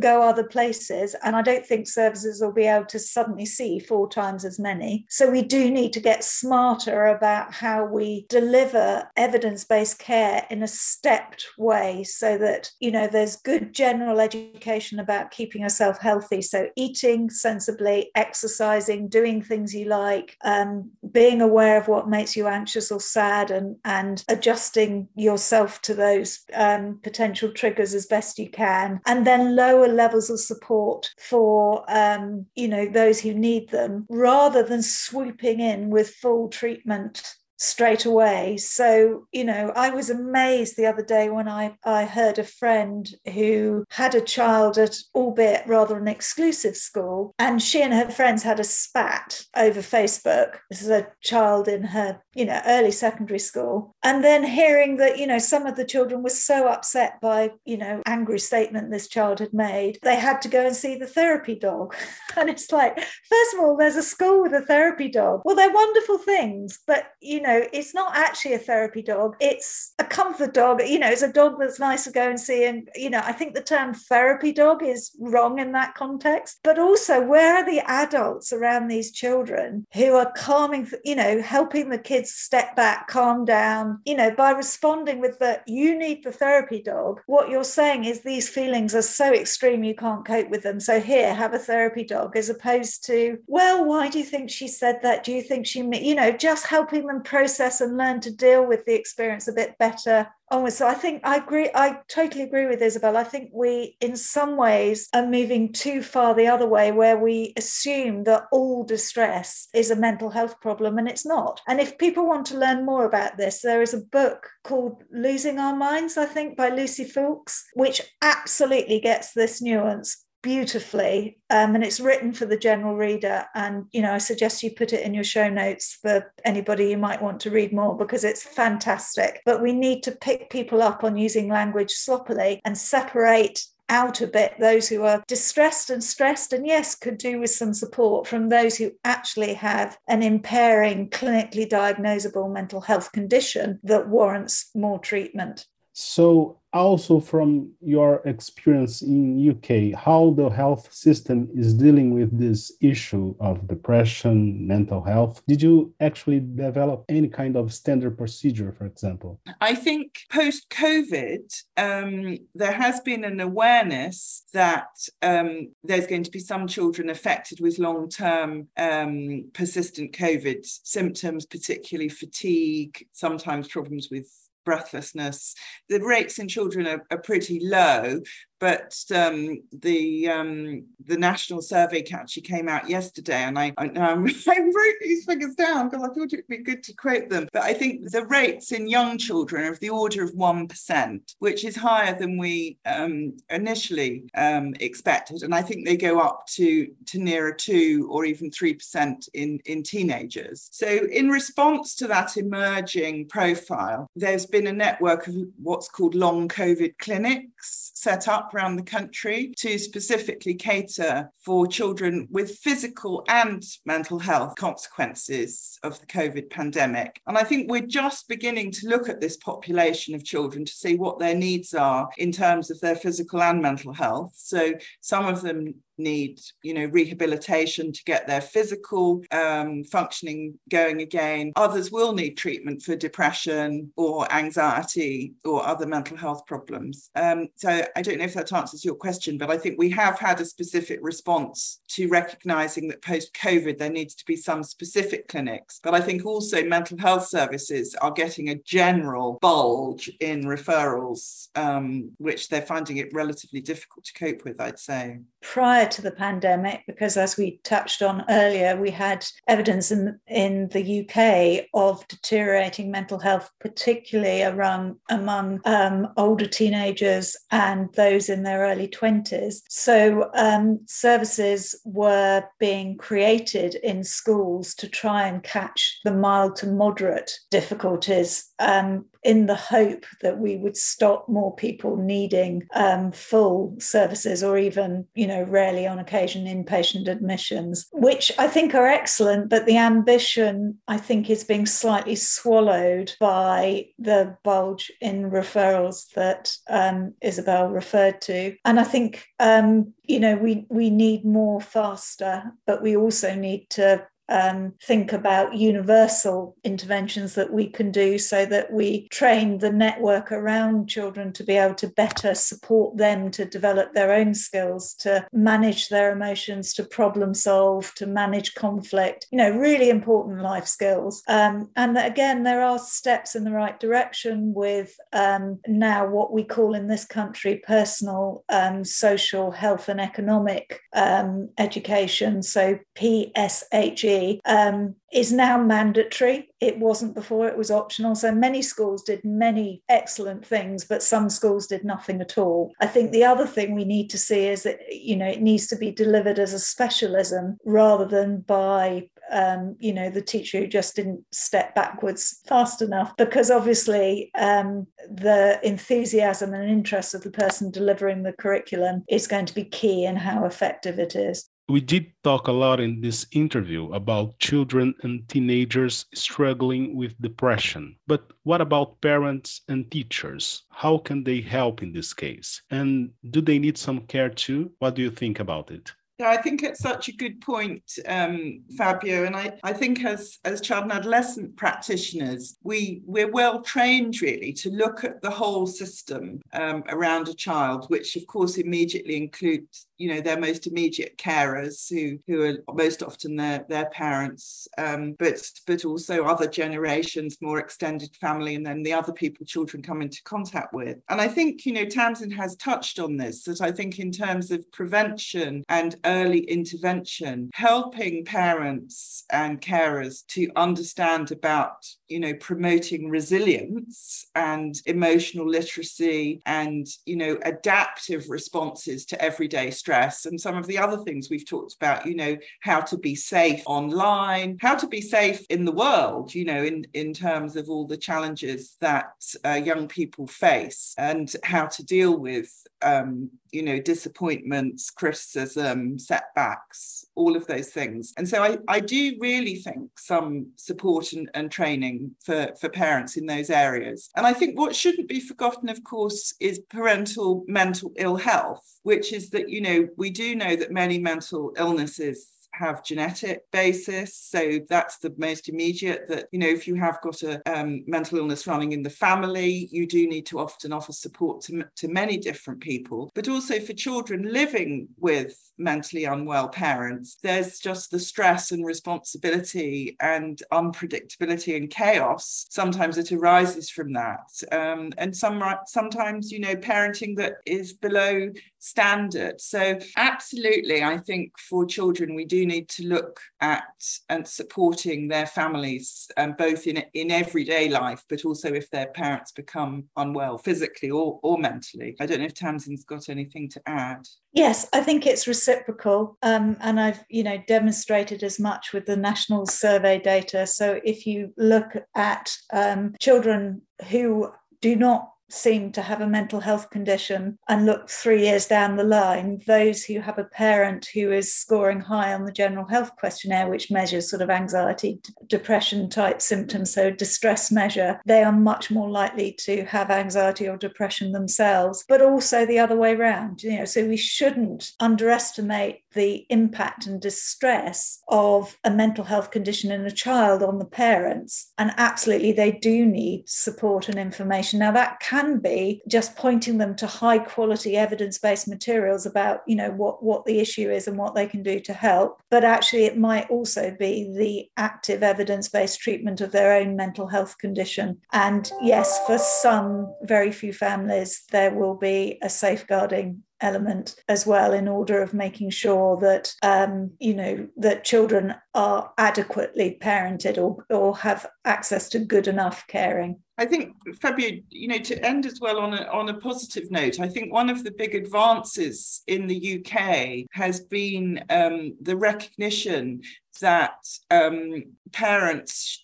go 0.00 0.22
other 0.22 0.44
places 0.44 1.16
and 1.22 1.34
I 1.34 1.42
don't 1.42 1.64
think 1.64 1.88
services 1.88 2.40
will 2.40 2.52
be 2.52 2.66
able 2.66 2.86
to 2.86 2.98
suddenly 2.98 3.46
see 3.46 3.78
four 3.78 4.08
times 4.08 4.44
as 4.44 4.58
many. 4.58 5.06
So 5.08 5.30
we 5.30 5.42
do 5.42 5.70
need 5.70 5.92
to 5.94 6.00
get 6.00 6.24
smarter 6.24 7.06
about 7.06 7.52
how 7.52 7.86
we 7.94 8.26
deliver 8.28 9.08
evidence 9.16 9.64
based 9.64 10.00
care 10.00 10.44
in 10.50 10.62
a 10.62 10.68
stepped 10.68 11.46
way 11.56 12.02
so 12.02 12.36
that, 12.36 12.70
you 12.80 12.90
know, 12.90 13.06
there's 13.06 13.36
good 13.36 13.72
general 13.72 14.20
education 14.20 14.98
about 14.98 15.30
keeping 15.30 15.62
yourself 15.62 16.00
healthy. 16.00 16.42
So, 16.42 16.68
eating 16.76 17.30
sensibly, 17.30 18.10
exercising, 18.16 19.08
doing 19.08 19.40
things 19.40 19.72
you 19.72 19.86
like, 19.86 20.36
um, 20.44 20.90
being 21.12 21.40
aware 21.40 21.78
of 21.78 21.86
what 21.86 22.08
makes 22.08 22.36
you 22.36 22.48
anxious 22.48 22.90
or 22.90 23.00
sad, 23.00 23.52
and, 23.52 23.76
and 23.84 24.24
adjusting 24.28 25.08
yourself 25.14 25.80
to 25.82 25.94
those 25.94 26.40
um, 26.54 26.98
potential 27.02 27.52
triggers 27.52 27.94
as 27.94 28.06
best 28.06 28.38
you 28.38 28.50
can. 28.50 29.00
And 29.06 29.24
then 29.24 29.54
lower 29.54 29.88
levels 29.88 30.28
of 30.30 30.40
support 30.40 31.10
for, 31.20 31.84
um, 31.88 32.46
you 32.56 32.66
know, 32.66 32.88
those 32.88 33.20
who 33.20 33.32
need 33.32 33.70
them 33.70 34.06
rather 34.10 34.64
than 34.64 34.82
swooping 34.82 35.60
in 35.60 35.90
with 35.90 36.10
full 36.16 36.48
treatment 36.48 37.22
straight 37.64 38.04
away. 38.04 38.56
So, 38.56 39.26
you 39.32 39.44
know, 39.44 39.72
I 39.74 39.90
was 39.90 40.10
amazed 40.10 40.76
the 40.76 40.86
other 40.86 41.02
day 41.02 41.30
when 41.30 41.48
I, 41.48 41.76
I 41.84 42.04
heard 42.04 42.38
a 42.38 42.44
friend 42.44 43.08
who 43.32 43.84
had 43.90 44.14
a 44.14 44.20
child 44.20 44.78
at, 44.78 44.96
albeit 45.14 45.66
rather 45.66 45.96
an 45.96 46.08
exclusive 46.08 46.76
school, 46.76 47.34
and 47.38 47.62
she 47.62 47.82
and 47.82 47.92
her 47.92 48.10
friends 48.10 48.42
had 48.42 48.60
a 48.60 48.64
spat 48.64 49.44
over 49.56 49.80
Facebook. 49.80 50.58
This 50.70 50.82
is 50.82 50.90
a 50.90 51.08
child 51.22 51.68
in 51.68 51.82
her, 51.82 52.20
you 52.34 52.44
know, 52.44 52.60
early 52.66 52.90
secondary 52.90 53.38
school. 53.38 53.94
And 54.02 54.22
then 54.22 54.44
hearing 54.44 54.98
that, 54.98 55.18
you 55.18 55.26
know, 55.26 55.38
some 55.38 55.66
of 55.66 55.76
the 55.76 55.84
children 55.84 56.22
were 56.22 56.30
so 56.30 56.68
upset 56.68 57.20
by, 57.20 57.52
you 57.64 57.78
know, 57.78 58.02
angry 58.06 58.38
statement 58.38 58.90
this 58.90 59.08
child 59.08 59.40
had 59.40 59.54
made, 59.54 59.98
they 60.02 60.16
had 60.16 60.42
to 60.42 60.48
go 60.48 60.66
and 60.66 60.76
see 60.76 60.96
the 60.96 61.06
therapy 61.06 61.54
dog. 61.54 61.94
And 62.36 62.50
it's 62.50 62.72
like, 62.72 62.98
first 62.98 63.54
of 63.54 63.60
all, 63.60 63.76
there's 63.76 63.94
a 63.94 64.02
school 64.02 64.42
with 64.42 64.52
a 64.52 64.60
therapy 64.60 65.08
dog. 65.08 65.42
Well, 65.44 65.54
they're 65.54 65.72
wonderful 65.72 66.18
things, 66.18 66.80
but, 66.84 67.06
you 67.20 67.40
know, 67.40 67.53
it's 67.72 67.94
not 67.94 68.16
actually 68.16 68.54
a 68.54 68.58
therapy 68.58 69.02
dog. 69.02 69.36
It's 69.40 69.94
a 69.98 70.04
comfort 70.04 70.54
dog. 70.54 70.82
You 70.86 70.98
know, 70.98 71.08
it's 71.08 71.22
a 71.22 71.32
dog 71.32 71.56
that's 71.58 71.78
nice 71.78 72.04
to 72.04 72.10
go 72.10 72.28
and 72.28 72.38
see. 72.38 72.64
And, 72.64 72.88
you 72.94 73.10
know, 73.10 73.20
I 73.24 73.32
think 73.32 73.54
the 73.54 73.62
term 73.62 73.94
therapy 73.94 74.52
dog 74.52 74.82
is 74.82 75.16
wrong 75.20 75.58
in 75.58 75.72
that 75.72 75.94
context. 75.94 76.60
But 76.64 76.78
also, 76.78 77.22
where 77.22 77.56
are 77.56 77.64
the 77.64 77.80
adults 77.80 78.52
around 78.52 78.88
these 78.88 79.12
children 79.12 79.86
who 79.94 80.14
are 80.14 80.32
calming, 80.36 80.88
you 81.04 81.14
know, 81.14 81.40
helping 81.40 81.88
the 81.88 81.98
kids 81.98 82.30
step 82.32 82.74
back, 82.76 83.08
calm 83.08 83.44
down, 83.44 84.00
you 84.04 84.16
know, 84.16 84.30
by 84.30 84.50
responding 84.50 85.20
with 85.20 85.38
the, 85.38 85.60
you 85.66 85.96
need 85.98 86.24
the 86.24 86.32
therapy 86.32 86.82
dog. 86.82 87.20
What 87.26 87.50
you're 87.50 87.64
saying 87.64 88.04
is 88.04 88.20
these 88.20 88.48
feelings 88.48 88.94
are 88.94 89.02
so 89.02 89.32
extreme 89.32 89.84
you 89.84 89.94
can't 89.94 90.26
cope 90.26 90.50
with 90.50 90.62
them. 90.62 90.80
So 90.80 91.00
here, 91.00 91.34
have 91.34 91.54
a 91.54 91.58
therapy 91.58 92.04
dog, 92.04 92.36
as 92.36 92.48
opposed 92.48 93.04
to, 93.06 93.38
well, 93.46 93.84
why 93.84 94.08
do 94.08 94.18
you 94.18 94.24
think 94.24 94.50
she 94.50 94.68
said 94.68 95.00
that? 95.02 95.24
Do 95.24 95.32
you 95.32 95.42
think 95.42 95.66
she, 95.66 95.80
you 95.80 96.14
know, 96.14 96.32
just 96.32 96.66
helping 96.66 97.06
them 97.06 97.22
process 97.22 97.43
and 97.80 97.96
learn 97.96 98.20
to 98.20 98.34
deal 98.34 98.66
with 98.66 98.84
the 98.84 98.94
experience 98.94 99.48
a 99.48 99.52
bit 99.52 99.76
better 99.78 100.28
Oh, 100.50 100.68
so 100.68 100.86
I 100.86 100.94
think 100.94 101.22
I 101.24 101.38
agree. 101.38 101.70
I 101.74 101.98
totally 102.08 102.44
agree 102.44 102.66
with 102.66 102.80
Isobel. 102.80 103.16
I 103.16 103.24
think 103.24 103.50
we, 103.52 103.96
in 104.00 104.14
some 104.14 104.56
ways, 104.56 105.08
are 105.14 105.26
moving 105.26 105.72
too 105.72 106.02
far 106.02 106.34
the 106.34 106.46
other 106.46 106.68
way, 106.68 106.92
where 106.92 107.16
we 107.16 107.54
assume 107.56 108.24
that 108.24 108.44
all 108.52 108.84
distress 108.84 109.68
is 109.74 109.90
a 109.90 109.96
mental 109.96 110.30
health 110.30 110.60
problem, 110.60 110.98
and 110.98 111.08
it's 111.08 111.26
not. 111.26 111.60
And 111.66 111.80
if 111.80 111.98
people 111.98 112.26
want 112.26 112.46
to 112.46 112.58
learn 112.58 112.84
more 112.84 113.06
about 113.06 113.36
this, 113.36 113.62
there 113.62 113.82
is 113.82 113.94
a 113.94 113.98
book 113.98 114.48
called 114.62 115.02
Losing 115.10 115.58
Our 115.58 115.74
Minds, 115.74 116.16
I 116.18 116.26
think, 116.26 116.56
by 116.56 116.68
Lucy 116.68 117.04
Foulkes, 117.04 117.64
which 117.74 118.02
absolutely 118.20 119.00
gets 119.00 119.32
this 119.32 119.62
nuance 119.62 120.23
beautifully 120.44 121.38
um, 121.48 121.74
and 121.74 121.82
it's 121.82 121.98
written 121.98 122.32
for 122.32 122.44
the 122.44 122.56
general 122.56 122.94
reader. 122.94 123.46
And 123.54 123.86
you 123.92 124.02
know 124.02 124.12
i 124.12 124.18
suggest 124.18 124.62
you 124.62 124.70
put 124.70 124.92
it 124.92 125.04
in 125.04 125.14
your 125.14 125.24
show 125.24 125.48
notes 125.48 125.98
for 126.00 126.32
anybody 126.44 126.90
you 126.90 126.98
might 126.98 127.22
want 127.22 127.40
to 127.40 127.50
read 127.50 127.72
more 127.72 127.96
because 127.96 128.22
it's 128.22 128.42
fantastic. 128.42 129.40
But 129.44 129.62
we 129.62 129.72
need 129.72 130.02
to 130.04 130.12
pick 130.12 130.50
people 130.50 130.82
up 130.82 131.02
on 131.02 131.16
using 131.16 131.48
language 131.48 131.92
sloppily 131.92 132.60
and 132.64 132.76
separate 132.76 133.64
out 133.88 134.20
a 134.20 134.26
bit 134.26 134.54
those 134.58 134.88
who 134.88 135.02
are 135.02 135.22
distressed 135.26 135.90
and 135.90 136.02
stressed 136.02 136.52
and 136.52 136.66
yes 136.66 136.94
could 136.94 137.18
do 137.18 137.38
with 137.40 137.50
some 137.50 137.74
support 137.74 138.26
from 138.26 138.48
those 138.48 138.76
who 138.76 138.90
actually 139.04 139.54
have 139.54 139.98
an 140.08 140.22
impairing 140.22 141.08
clinically 141.10 141.68
diagnosable 141.68 142.52
mental 142.52 142.80
health 142.80 143.12
condition 143.12 143.78
that 143.82 144.08
warrants 144.08 144.70
more 144.74 144.98
treatment. 144.98 145.66
So 145.92 146.58
also 146.74 147.20
from 147.20 147.70
your 147.80 148.20
experience 148.24 149.00
in 149.02 149.48
UK, 149.50 149.98
how 149.98 150.34
the 150.36 150.48
health 150.48 150.92
system 150.92 151.48
is 151.54 151.72
dealing 151.72 152.12
with 152.12 152.36
this 152.36 152.72
issue 152.80 153.34
of 153.38 153.68
depression, 153.68 154.66
mental 154.66 155.02
health. 155.02 155.42
Did 155.46 155.62
you 155.62 155.94
actually 156.00 156.40
develop 156.40 157.04
any 157.08 157.28
kind 157.28 157.56
of 157.56 157.72
standard 157.72 158.18
procedure, 158.18 158.72
for 158.72 158.86
example? 158.86 159.40
I 159.60 159.74
think 159.74 160.20
post 160.30 160.68
COVID, 160.70 161.62
um, 161.76 162.38
there 162.54 162.72
has 162.72 163.00
been 163.00 163.24
an 163.24 163.40
awareness 163.40 164.44
that 164.52 164.88
um, 165.22 165.68
there's 165.84 166.08
going 166.08 166.24
to 166.24 166.30
be 166.30 166.40
some 166.40 166.66
children 166.66 167.08
affected 167.08 167.60
with 167.60 167.78
long 167.78 168.08
term 168.08 168.68
um, 168.76 169.44
persistent 169.52 170.12
COVID 170.12 170.64
symptoms, 170.64 171.46
particularly 171.46 172.08
fatigue, 172.08 173.06
sometimes 173.12 173.68
problems 173.68 174.08
with 174.10 174.28
breathlessness. 174.64 175.54
The 175.88 176.00
rates 176.00 176.38
in 176.38 176.48
children 176.48 176.86
are, 176.86 177.04
are 177.10 177.22
pretty 177.22 177.60
low, 177.62 178.20
but 178.64 178.98
um, 179.14 179.62
the 179.72 180.26
um, 180.26 180.86
the 181.04 181.18
national 181.18 181.60
survey 181.60 182.02
actually 182.14 182.44
came 182.44 182.66
out 182.66 182.88
yesterday, 182.88 183.42
and 183.42 183.58
I 183.58 183.74
I, 183.76 183.90
I 183.94 184.14
wrote 184.16 185.00
these 185.02 185.26
figures 185.26 185.54
down 185.54 185.90
because 185.90 186.02
I 186.02 186.08
thought 186.14 186.32
it'd 186.32 186.48
be 186.48 186.56
good 186.56 186.82
to 186.84 186.94
quote 186.94 187.28
them. 187.28 187.46
But 187.52 187.64
I 187.64 187.74
think 187.74 188.10
the 188.10 188.24
rates 188.24 188.72
in 188.72 188.88
young 188.88 189.18
children 189.18 189.66
are 189.66 189.72
of 189.72 189.80
the 189.80 189.90
order 189.90 190.24
of 190.24 190.32
one 190.32 190.66
percent, 190.66 191.34
which 191.40 191.62
is 191.62 191.76
higher 191.76 192.18
than 192.18 192.38
we 192.38 192.78
um, 192.86 193.36
initially 193.50 194.30
um, 194.34 194.72
expected, 194.80 195.42
and 195.42 195.54
I 195.54 195.60
think 195.60 195.84
they 195.84 195.98
go 195.98 196.18
up 196.18 196.46
to 196.54 196.88
to 197.08 197.18
nearer 197.18 197.52
two 197.52 198.08
or 198.10 198.24
even 198.24 198.50
three 198.50 198.72
percent 198.72 199.28
in 199.34 199.60
in 199.66 199.82
teenagers. 199.82 200.70
So 200.72 200.86
in 200.88 201.28
response 201.28 201.94
to 201.96 202.06
that 202.06 202.38
emerging 202.38 203.28
profile, 203.28 204.08
there's 204.16 204.46
been 204.46 204.68
a 204.68 204.72
network 204.72 205.26
of 205.26 205.34
what's 205.62 205.90
called 205.90 206.14
long 206.14 206.48
COVID 206.48 206.94
clinics 206.98 207.90
set 207.94 208.28
up 208.28 208.53
around 208.54 208.76
the 208.76 208.82
country 208.82 209.52
to 209.58 209.78
specifically 209.78 210.54
cater 210.54 211.30
for 211.44 211.66
children 211.66 212.28
with 212.30 212.58
physical 212.58 213.24
and 213.28 213.64
mental 213.84 214.18
health 214.18 214.54
consequences 214.56 215.78
of 215.82 215.98
the 216.00 216.06
COVID 216.06 216.50
pandemic. 216.50 217.20
And 217.26 217.36
I 217.36 217.44
think 217.44 217.70
we're 217.70 217.86
just 217.86 218.28
beginning 218.28 218.70
to 218.72 218.88
look 218.88 219.08
at 219.08 219.20
this 219.20 219.36
population 219.36 220.14
of 220.14 220.24
children 220.24 220.64
to 220.64 220.72
see 220.72 220.96
what 220.96 221.18
their 221.18 221.34
needs 221.34 221.74
are 221.74 222.08
in 222.18 222.32
terms 222.32 222.70
of 222.70 222.80
their 222.80 222.96
physical 222.96 223.42
and 223.42 223.60
mental 223.60 223.92
health. 223.92 224.32
So 224.36 224.74
some 225.00 225.26
of 225.26 225.42
them 225.42 225.74
need 225.98 226.40
you 226.62 226.74
know 226.74 226.86
rehabilitation 226.86 227.92
to 227.92 228.04
get 228.04 228.26
their 228.26 228.40
physical 228.40 229.22
um, 229.30 229.84
functioning 229.84 230.58
going 230.70 231.00
again. 231.00 231.52
Others 231.56 231.90
will 231.90 232.12
need 232.12 232.36
treatment 232.36 232.82
for 232.82 232.96
depression 232.96 233.92
or 233.96 234.30
anxiety 234.32 235.34
or 235.44 235.66
other 235.66 235.86
mental 235.86 236.16
health 236.16 236.44
problems. 236.46 237.10
Um, 237.14 237.48
so 237.56 237.82
i 237.96 238.02
don't 238.02 238.18
know 238.18 238.24
if 238.24 238.34
that 238.34 238.52
answers 238.52 238.84
your 238.84 238.94
question 238.94 239.38
but 239.38 239.50
i 239.50 239.56
think 239.56 239.78
we 239.78 239.90
have 239.90 240.18
had 240.18 240.40
a 240.40 240.44
specific 240.44 240.98
response 241.02 241.80
to 241.88 242.08
recognizing 242.08 242.88
that 242.88 243.02
post 243.02 243.32
covid 243.34 243.78
there 243.78 243.90
needs 243.90 244.14
to 244.14 244.24
be 244.24 244.36
some 244.36 244.62
specific 244.62 245.28
clinics 245.28 245.80
but 245.82 245.94
i 245.94 246.00
think 246.00 246.24
also 246.24 246.62
mental 246.64 246.98
health 246.98 247.26
services 247.26 247.94
are 248.00 248.10
getting 248.10 248.50
a 248.50 248.56
general 248.56 249.38
bulge 249.40 250.10
in 250.20 250.44
referrals 250.44 251.48
um, 251.56 252.10
which 252.18 252.48
they're 252.48 252.62
finding 252.62 252.98
it 252.98 253.12
relatively 253.12 253.60
difficult 253.60 254.04
to 254.04 254.12
cope 254.14 254.44
with 254.44 254.60
i'd 254.60 254.78
say 254.78 255.18
prior 255.44 255.86
to 255.86 256.00
the 256.00 256.10
pandemic, 256.10 256.82
because 256.86 257.16
as 257.18 257.36
we 257.36 257.60
touched 257.64 258.02
on 258.02 258.24
earlier, 258.30 258.76
we 258.76 258.90
had 258.90 259.24
evidence 259.46 259.92
in, 259.92 260.18
in 260.26 260.68
the 260.68 261.00
UK 261.02 261.66
of 261.74 262.06
deteriorating 262.08 262.90
mental 262.90 263.18
health, 263.18 263.50
particularly 263.60 264.42
around, 264.42 264.96
among 265.10 265.60
um, 265.66 266.08
older 266.16 266.46
teenagers 266.46 267.36
and 267.50 267.92
those 267.92 268.30
in 268.30 268.42
their 268.42 268.60
early 268.60 268.88
20s. 268.88 269.56
So 269.68 270.30
um, 270.34 270.80
services 270.86 271.78
were 271.84 272.44
being 272.58 272.96
created 272.96 273.74
in 273.76 274.02
schools 274.02 274.74
to 274.76 274.88
try 274.88 275.26
and 275.26 275.42
catch 275.42 276.00
the 276.04 276.14
mild 276.14 276.56
to 276.56 276.66
moderate 276.66 277.38
difficulties 277.50 278.50
um, 278.58 279.04
in 279.24 279.46
the 279.46 279.54
hope 279.54 280.04
that 280.20 280.38
we 280.38 280.56
would 280.56 280.76
stop 280.76 281.28
more 281.28 281.54
people 281.54 281.96
needing 281.96 282.66
um, 282.74 283.10
full 283.10 283.74
services 283.78 284.42
or 284.42 284.58
even, 284.58 285.06
you 285.14 285.26
know, 285.26 285.42
rarely 285.44 285.86
on 285.86 285.98
occasion 285.98 286.44
inpatient 286.44 287.08
admissions, 287.08 287.88
which 287.92 288.30
I 288.38 288.46
think 288.46 288.74
are 288.74 288.86
excellent, 288.86 289.48
but 289.48 289.66
the 289.66 289.78
ambition 289.78 290.78
I 290.86 290.98
think 290.98 291.30
is 291.30 291.42
being 291.42 291.66
slightly 291.66 292.16
swallowed 292.16 293.14
by 293.18 293.86
the 293.98 294.36
bulge 294.44 294.92
in 295.00 295.30
referrals 295.30 296.10
that 296.14 296.54
um, 296.68 297.14
Isobel 297.24 297.72
referred 297.72 298.20
to. 298.22 298.54
And 298.64 298.78
I 298.78 298.84
think 298.84 299.26
um, 299.40 299.94
you 300.06 300.20
know 300.20 300.36
we 300.36 300.66
we 300.68 300.90
need 300.90 301.24
more 301.24 301.60
faster 301.60 302.52
but 302.66 302.82
we 302.82 302.96
also 302.96 303.34
need 303.34 303.68
to 303.70 304.06
um, 304.28 304.74
think 304.82 305.12
about 305.12 305.54
universal 305.54 306.56
interventions 306.64 307.34
that 307.34 307.52
we 307.52 307.68
can 307.68 307.90
do 307.90 308.18
so 308.18 308.46
that 308.46 308.72
we 308.72 309.08
train 309.08 309.58
the 309.58 309.70
network 309.70 310.32
around 310.32 310.88
children 310.88 311.32
to 311.34 311.44
be 311.44 311.56
able 311.56 311.74
to 311.74 311.88
better 311.88 312.34
support 312.34 312.96
them 312.96 313.30
to 313.32 313.44
develop 313.44 313.92
their 313.92 314.12
own 314.12 314.34
skills, 314.34 314.94
to 314.94 315.26
manage 315.32 315.88
their 315.88 316.12
emotions, 316.12 316.72
to 316.74 316.84
problem 316.84 317.34
solve, 317.34 317.92
to 317.94 318.06
manage 318.06 318.54
conflict, 318.54 319.26
you 319.30 319.38
know, 319.38 319.50
really 319.50 319.90
important 319.90 320.40
life 320.40 320.66
skills. 320.66 321.22
Um, 321.28 321.70
and 321.76 321.96
that, 321.96 322.10
again, 322.10 322.42
there 322.42 322.62
are 322.62 322.78
steps 322.78 323.34
in 323.34 323.44
the 323.44 323.52
right 323.52 323.78
direction 323.78 324.54
with 324.54 324.96
um, 325.12 325.60
now 325.66 326.06
what 326.06 326.32
we 326.32 326.44
call 326.44 326.74
in 326.74 326.86
this 326.86 327.04
country 327.04 327.62
personal, 327.66 328.44
um, 328.48 328.84
social, 328.84 329.50
health, 329.50 329.88
and 329.88 330.00
economic 330.00 330.80
um, 330.94 331.50
education. 331.58 332.42
So 332.42 332.78
PSHE 332.96 334.13
Um, 334.44 334.96
is 335.12 335.32
now 335.32 335.56
mandatory. 335.56 336.48
It 336.60 336.78
wasn't 336.78 337.14
before, 337.14 337.46
it 337.46 337.56
was 337.56 337.70
optional. 337.70 338.16
So 338.16 338.32
many 338.32 338.62
schools 338.62 339.04
did 339.04 339.24
many 339.24 339.82
excellent 339.88 340.44
things, 340.44 340.84
but 340.84 341.04
some 341.04 341.30
schools 341.30 341.68
did 341.68 341.84
nothing 341.84 342.20
at 342.20 342.36
all. 342.36 342.72
I 342.80 342.88
think 342.88 343.12
the 343.12 343.24
other 343.24 343.46
thing 343.46 343.74
we 343.74 343.84
need 343.84 344.10
to 344.10 344.18
see 344.18 344.48
is 344.48 344.64
that, 344.64 344.80
you 344.90 345.14
know, 345.14 345.28
it 345.28 345.40
needs 345.40 345.68
to 345.68 345.76
be 345.76 345.92
delivered 345.92 346.40
as 346.40 346.52
a 346.52 346.58
specialism 346.58 347.58
rather 347.64 348.06
than 348.06 348.40
by 348.40 349.08
um, 349.30 349.76
you 349.78 349.92
know, 349.92 350.10
the 350.10 350.20
teacher 350.20 350.58
who 350.58 350.66
just 350.66 350.96
didn't 350.96 351.24
step 351.32 351.74
backwards 351.74 352.40
fast 352.46 352.82
enough, 352.82 353.16
because 353.16 353.50
obviously 353.50 354.30
um, 354.34 354.86
the 355.10 355.58
enthusiasm 355.62 356.52
and 356.52 356.70
interest 356.70 357.14
of 357.14 357.22
the 357.22 357.30
person 357.30 357.70
delivering 357.70 358.22
the 358.22 358.32
curriculum 358.32 359.02
is 359.08 359.26
going 359.26 359.46
to 359.46 359.54
be 359.54 359.64
key 359.64 360.04
in 360.04 360.16
how 360.16 360.44
effective 360.44 360.98
it 360.98 361.16
is. 361.16 361.48
We 361.66 361.80
did 361.80 362.12
talk 362.22 362.48
a 362.48 362.52
lot 362.52 362.78
in 362.78 363.00
this 363.00 363.26
interview 363.32 363.90
about 363.94 364.38
children 364.38 364.94
and 365.02 365.26
teenagers 365.30 366.04
struggling 366.14 366.94
with 366.94 367.18
depression. 367.22 367.96
But 368.06 368.30
what 368.42 368.60
about 368.60 369.00
parents 369.00 369.62
and 369.68 369.90
teachers? 369.90 370.64
How 370.68 370.98
can 370.98 371.24
they 371.24 371.40
help 371.40 371.82
in 371.82 371.90
this 371.90 372.12
case? 372.12 372.60
And 372.70 373.12
do 373.30 373.40
they 373.40 373.58
need 373.58 373.78
some 373.78 374.00
care 374.00 374.28
too? 374.28 374.72
What 374.78 374.94
do 374.94 375.00
you 375.00 375.10
think 375.10 375.40
about 375.40 375.70
it? 375.70 375.90
Yeah, 376.18 376.30
I 376.30 376.36
think 376.36 376.62
it's 376.62 376.80
such 376.80 377.08
a 377.08 377.16
good 377.16 377.40
point, 377.40 377.82
um, 378.06 378.62
Fabio. 378.78 379.24
And 379.24 379.34
I, 379.34 379.58
I 379.64 379.72
think 379.72 380.04
as, 380.04 380.38
as 380.44 380.60
child 380.60 380.84
and 380.84 380.92
adolescent 380.92 381.56
practitioners, 381.56 382.56
we, 382.62 383.02
we're 383.04 383.30
well 383.30 383.62
trained 383.62 384.22
really 384.22 384.52
to 384.52 384.70
look 384.70 385.02
at 385.02 385.22
the 385.22 385.30
whole 385.30 385.66
system 385.66 386.40
um, 386.52 386.84
around 386.88 387.28
a 387.28 387.34
child, 387.34 387.86
which 387.88 388.14
of 388.14 388.28
course 388.28 388.58
immediately 388.58 389.16
includes 389.16 389.88
you 389.98 390.12
know 390.12 390.20
their 390.20 390.38
most 390.38 390.66
immediate 390.66 391.16
carers 391.18 391.88
who 391.88 392.18
who 392.26 392.42
are 392.42 392.74
most 392.74 393.02
often 393.02 393.36
their 393.36 393.64
their 393.68 393.86
parents 393.86 394.66
um, 394.78 395.14
but 395.18 395.40
but 395.66 395.84
also 395.84 396.24
other 396.24 396.48
generations 396.48 397.38
more 397.40 397.58
extended 397.58 398.14
family 398.16 398.54
and 398.54 398.66
then 398.66 398.82
the 398.82 398.92
other 398.92 399.12
people 399.12 399.46
children 399.46 399.82
come 399.82 400.02
into 400.02 400.22
contact 400.24 400.72
with. 400.72 400.98
And 401.08 401.20
i 401.20 401.28
think 401.28 401.64
you 401.66 401.72
know 401.72 401.84
tamsin 401.84 402.30
has 402.32 402.56
touched 402.56 402.98
on 402.98 403.16
this 403.16 403.44
that 403.44 403.60
i 403.60 403.70
think 403.70 403.98
in 403.98 404.10
terms 404.10 404.50
of 404.50 404.70
prevention 404.72 405.62
and 405.68 405.96
early 406.04 406.40
intervention 406.40 407.50
helping 407.54 408.24
parents 408.24 409.24
and 409.30 409.60
carers 409.60 410.26
to 410.28 410.48
understand 410.56 411.30
about 411.30 411.86
you 412.08 412.20
know 412.20 412.34
promoting 412.34 413.08
resilience 413.08 414.26
and 414.34 414.80
emotional 414.86 415.48
literacy 415.48 416.40
and 416.46 416.86
you 417.06 417.16
know 417.16 417.38
adaptive 417.44 418.28
responses 418.28 419.04
to 419.06 419.20
everyday 419.22 419.70
stress 419.70 419.83
and 419.88 420.40
some 420.40 420.56
of 420.56 420.66
the 420.66 420.78
other 420.78 420.98
things 420.98 421.28
we've 421.30 421.46
talked 421.46 421.74
about 421.74 422.06
you 422.06 422.14
know 422.14 422.36
how 422.60 422.80
to 422.80 422.96
be 422.96 423.14
safe 423.14 423.62
online 423.66 424.56
how 424.60 424.74
to 424.74 424.86
be 424.86 425.00
safe 425.00 425.44
in 425.50 425.64
the 425.64 425.72
world 425.72 426.34
you 426.34 426.44
know 426.44 426.62
in 426.62 426.86
in 426.94 427.12
terms 427.12 427.56
of 427.56 427.68
all 427.68 427.86
the 427.86 427.96
challenges 427.96 428.76
that 428.80 429.12
uh, 429.44 429.50
young 429.50 429.86
people 429.86 430.26
face 430.26 430.94
and 430.98 431.34
how 431.44 431.66
to 431.66 431.84
deal 431.84 432.16
with 432.16 432.50
um, 432.82 433.30
you 433.54 433.62
know 433.62 433.80
disappointments 433.80 434.90
criticism 434.90 435.98
setbacks 435.98 437.06
all 437.14 437.36
of 437.36 437.46
those 437.46 437.68
things. 437.68 438.12
And 438.16 438.28
so 438.28 438.42
i, 438.42 438.58
I 438.68 438.80
do 438.80 439.16
really 439.20 439.56
think 439.56 439.98
some 439.98 440.48
support 440.56 441.12
and, 441.12 441.30
and 441.34 441.50
training 441.50 442.12
for, 442.24 442.48
for 442.60 442.68
parents 442.68 443.16
in 443.16 443.26
those 443.26 443.50
areas. 443.50 444.10
And 444.16 444.26
i 444.26 444.32
think 444.32 444.58
what 444.58 444.74
shouldn't 444.74 445.08
be 445.08 445.20
forgotten 445.20 445.68
of 445.68 445.82
course 445.84 446.34
is 446.40 446.58
parental 446.70 447.44
mental 447.46 447.92
ill 447.96 448.16
health 448.16 448.80
which 448.82 449.12
is 449.12 449.30
that 449.30 449.48
you 449.48 449.60
know 449.60 449.88
we 449.96 450.10
do 450.10 450.34
know 450.34 450.56
that 450.56 450.72
many 450.72 450.98
mental 450.98 451.52
illnesses 451.56 452.43
have 452.54 452.84
genetic 452.84 453.50
basis. 453.50 454.16
So 454.16 454.60
that's 454.68 454.98
the 454.98 455.14
most 455.18 455.48
immediate 455.48 456.08
that, 456.08 456.28
you 456.32 456.38
know, 456.38 456.48
if 456.48 456.66
you 456.66 456.76
have 456.76 457.00
got 457.02 457.22
a 457.22 457.42
um, 457.50 457.84
mental 457.86 458.18
illness 458.18 458.46
running 458.46 458.72
in 458.72 458.82
the 458.82 458.90
family, 458.90 459.68
you 459.70 459.86
do 459.86 460.06
need 460.06 460.26
to 460.26 460.38
often 460.38 460.72
offer 460.72 460.92
support 460.92 461.42
to, 461.42 461.64
to 461.76 461.88
many 461.88 462.16
different 462.16 462.60
people. 462.60 463.10
But 463.14 463.28
also 463.28 463.60
for 463.60 463.72
children 463.72 464.32
living 464.32 464.88
with 464.98 465.38
mentally 465.58 466.04
unwell 466.04 466.48
parents, 466.48 467.16
there's 467.22 467.58
just 467.58 467.90
the 467.90 467.98
stress 467.98 468.52
and 468.52 468.64
responsibility 468.64 469.96
and 470.00 470.40
unpredictability 470.52 471.56
and 471.56 471.70
chaos 471.70 472.46
sometimes 472.50 472.98
it 472.98 473.12
arises 473.12 473.70
from 473.70 473.92
that. 473.92 474.30
Um, 474.52 474.92
and 474.98 475.14
some 475.14 475.42
sometimes, 475.66 476.30
you 476.30 476.38
know, 476.40 476.54
parenting 476.54 477.16
that 477.16 477.34
is 477.46 477.72
below 477.72 478.30
standard. 478.64 479.40
So 479.40 479.78
absolutely, 479.96 480.82
I 480.82 480.96
think 480.96 481.38
for 481.38 481.66
children, 481.66 482.14
we 482.14 482.24
do 482.24 482.46
need 482.46 482.68
to 482.70 482.86
look 482.86 483.20
at 483.40 483.62
and 484.08 484.26
supporting 484.26 485.08
their 485.08 485.26
families, 485.26 486.10
um, 486.16 486.34
both 486.38 486.66
in 486.66 486.82
in 486.94 487.10
everyday 487.10 487.68
life, 487.68 488.02
but 488.08 488.24
also 488.24 488.52
if 488.54 488.70
their 488.70 488.86
parents 488.86 489.32
become 489.32 489.84
unwell 489.96 490.38
physically 490.38 490.90
or, 490.90 491.20
or 491.22 491.38
mentally. 491.38 491.94
I 492.00 492.06
don't 492.06 492.20
know 492.20 492.24
if 492.24 492.34
Tamsin's 492.34 492.84
got 492.84 493.10
anything 493.10 493.50
to 493.50 493.60
add. 493.66 494.08
Yes, 494.32 494.66
I 494.72 494.80
think 494.80 495.06
it's 495.06 495.28
reciprocal, 495.28 496.16
um, 496.22 496.56
and 496.60 496.80
I've 496.80 497.04
you 497.10 497.22
know 497.22 497.42
demonstrated 497.46 498.22
as 498.22 498.40
much 498.40 498.72
with 498.72 498.86
the 498.86 498.96
national 498.96 499.46
survey 499.46 499.98
data. 499.98 500.46
So 500.46 500.80
if 500.84 501.06
you 501.06 501.34
look 501.36 501.76
at 501.94 502.34
um, 502.52 502.94
children 502.98 503.62
who 503.90 504.32
do 504.62 504.74
not 504.74 505.10
seem 505.28 505.72
to 505.72 505.82
have 505.82 506.00
a 506.00 506.06
mental 506.06 506.40
health 506.40 506.70
condition 506.70 507.38
and 507.48 507.66
look 507.66 507.88
three 507.88 508.22
years 508.22 508.46
down 508.46 508.76
the 508.76 508.84
line, 508.84 509.40
those 509.46 509.84
who 509.84 510.00
have 510.00 510.18
a 510.18 510.24
parent 510.24 510.86
who 510.94 511.10
is 511.10 511.34
scoring 511.34 511.80
high 511.80 512.12
on 512.12 512.24
the 512.24 512.32
general 512.32 512.66
health 512.66 512.94
questionnaire, 512.96 513.48
which 513.48 513.70
measures 513.70 514.10
sort 514.10 514.22
of 514.22 514.30
anxiety, 514.30 515.00
depression 515.26 515.88
type 515.88 516.20
symptoms, 516.20 516.72
so 516.72 516.90
distress 516.90 517.50
measure, 517.50 518.00
they 518.06 518.22
are 518.22 518.32
much 518.32 518.70
more 518.70 518.90
likely 518.90 519.32
to 519.32 519.64
have 519.64 519.90
anxiety 519.90 520.48
or 520.48 520.56
depression 520.56 521.12
themselves, 521.12 521.84
but 521.88 522.02
also 522.02 522.44
the 522.44 522.58
other 522.58 522.76
way 522.76 522.94
around. 522.94 523.42
You 523.42 523.58
know, 523.58 523.64
so 523.64 523.86
we 523.86 523.96
shouldn't 523.96 524.72
underestimate 524.80 525.80
the 525.94 526.26
impact 526.28 526.86
and 526.86 527.00
distress 527.00 528.02
of 528.08 528.58
a 528.64 528.70
mental 528.70 529.04
health 529.04 529.30
condition 529.30 529.70
in 529.70 529.86
a 529.86 529.90
child 529.90 530.42
on 530.42 530.58
the 530.58 530.64
parents. 530.64 531.52
And 531.56 531.72
absolutely, 531.76 532.32
they 532.32 532.52
do 532.52 532.84
need 532.84 533.28
support 533.28 533.88
and 533.88 533.98
information. 533.98 534.58
Now, 534.58 534.72
that 534.72 535.00
can 535.00 535.13
be 535.40 535.82
just 535.88 536.16
pointing 536.16 536.58
them 536.58 536.74
to 536.76 536.86
high 536.86 537.18
quality 537.18 537.76
evidence 537.76 538.18
based 538.18 538.48
materials 538.48 539.06
about, 539.06 539.42
you 539.46 539.56
know, 539.56 539.70
what, 539.70 540.02
what 540.02 540.24
the 540.24 540.40
issue 540.40 540.70
is 540.70 540.88
and 540.88 540.98
what 540.98 541.14
they 541.14 541.26
can 541.26 541.42
do 541.42 541.60
to 541.60 541.72
help. 541.72 542.20
But 542.30 542.44
actually, 542.44 542.84
it 542.84 542.98
might 542.98 543.30
also 543.30 543.74
be 543.78 544.12
the 544.16 544.50
active 544.56 545.02
evidence 545.02 545.48
based 545.48 545.80
treatment 545.80 546.20
of 546.20 546.32
their 546.32 546.52
own 546.54 546.76
mental 546.76 547.06
health 547.06 547.38
condition. 547.38 548.00
And 548.12 548.50
yes, 548.62 549.00
for 549.06 549.18
some 549.18 549.94
very 550.02 550.32
few 550.32 550.52
families, 550.52 551.24
there 551.30 551.54
will 551.54 551.76
be 551.76 552.18
a 552.22 552.28
safeguarding 552.28 553.22
element 553.40 553.96
as 554.08 554.26
well 554.26 554.52
in 554.52 554.68
order 554.68 555.02
of 555.02 555.14
making 555.14 555.50
sure 555.50 555.98
that 556.00 556.34
um, 556.42 556.90
you 556.98 557.14
know 557.14 557.48
that 557.56 557.84
children 557.84 558.34
are 558.54 558.92
adequately 558.98 559.78
parented 559.80 560.38
or, 560.38 560.64
or 560.70 560.96
have 560.96 561.26
access 561.44 561.88
to 561.88 561.98
good 561.98 562.28
enough 562.28 562.66
caring. 562.68 563.18
I 563.36 563.46
think 563.46 563.74
Fabio, 564.00 564.40
you 564.50 564.68
know, 564.68 564.78
to 564.78 565.04
end 565.04 565.26
as 565.26 565.40
well 565.40 565.58
on 565.58 565.74
a 565.74 565.84
on 565.88 566.08
a 566.08 566.14
positive 566.14 566.70
note, 566.70 567.00
I 567.00 567.08
think 567.08 567.32
one 567.32 567.50
of 567.50 567.64
the 567.64 567.72
big 567.72 567.94
advances 567.94 569.02
in 569.06 569.26
the 569.26 569.58
UK 569.58 570.26
has 570.32 570.60
been 570.60 571.24
um, 571.30 571.76
the 571.80 571.96
recognition 571.96 573.02
that 573.40 573.74
um, 574.10 574.62
parents 574.92 575.83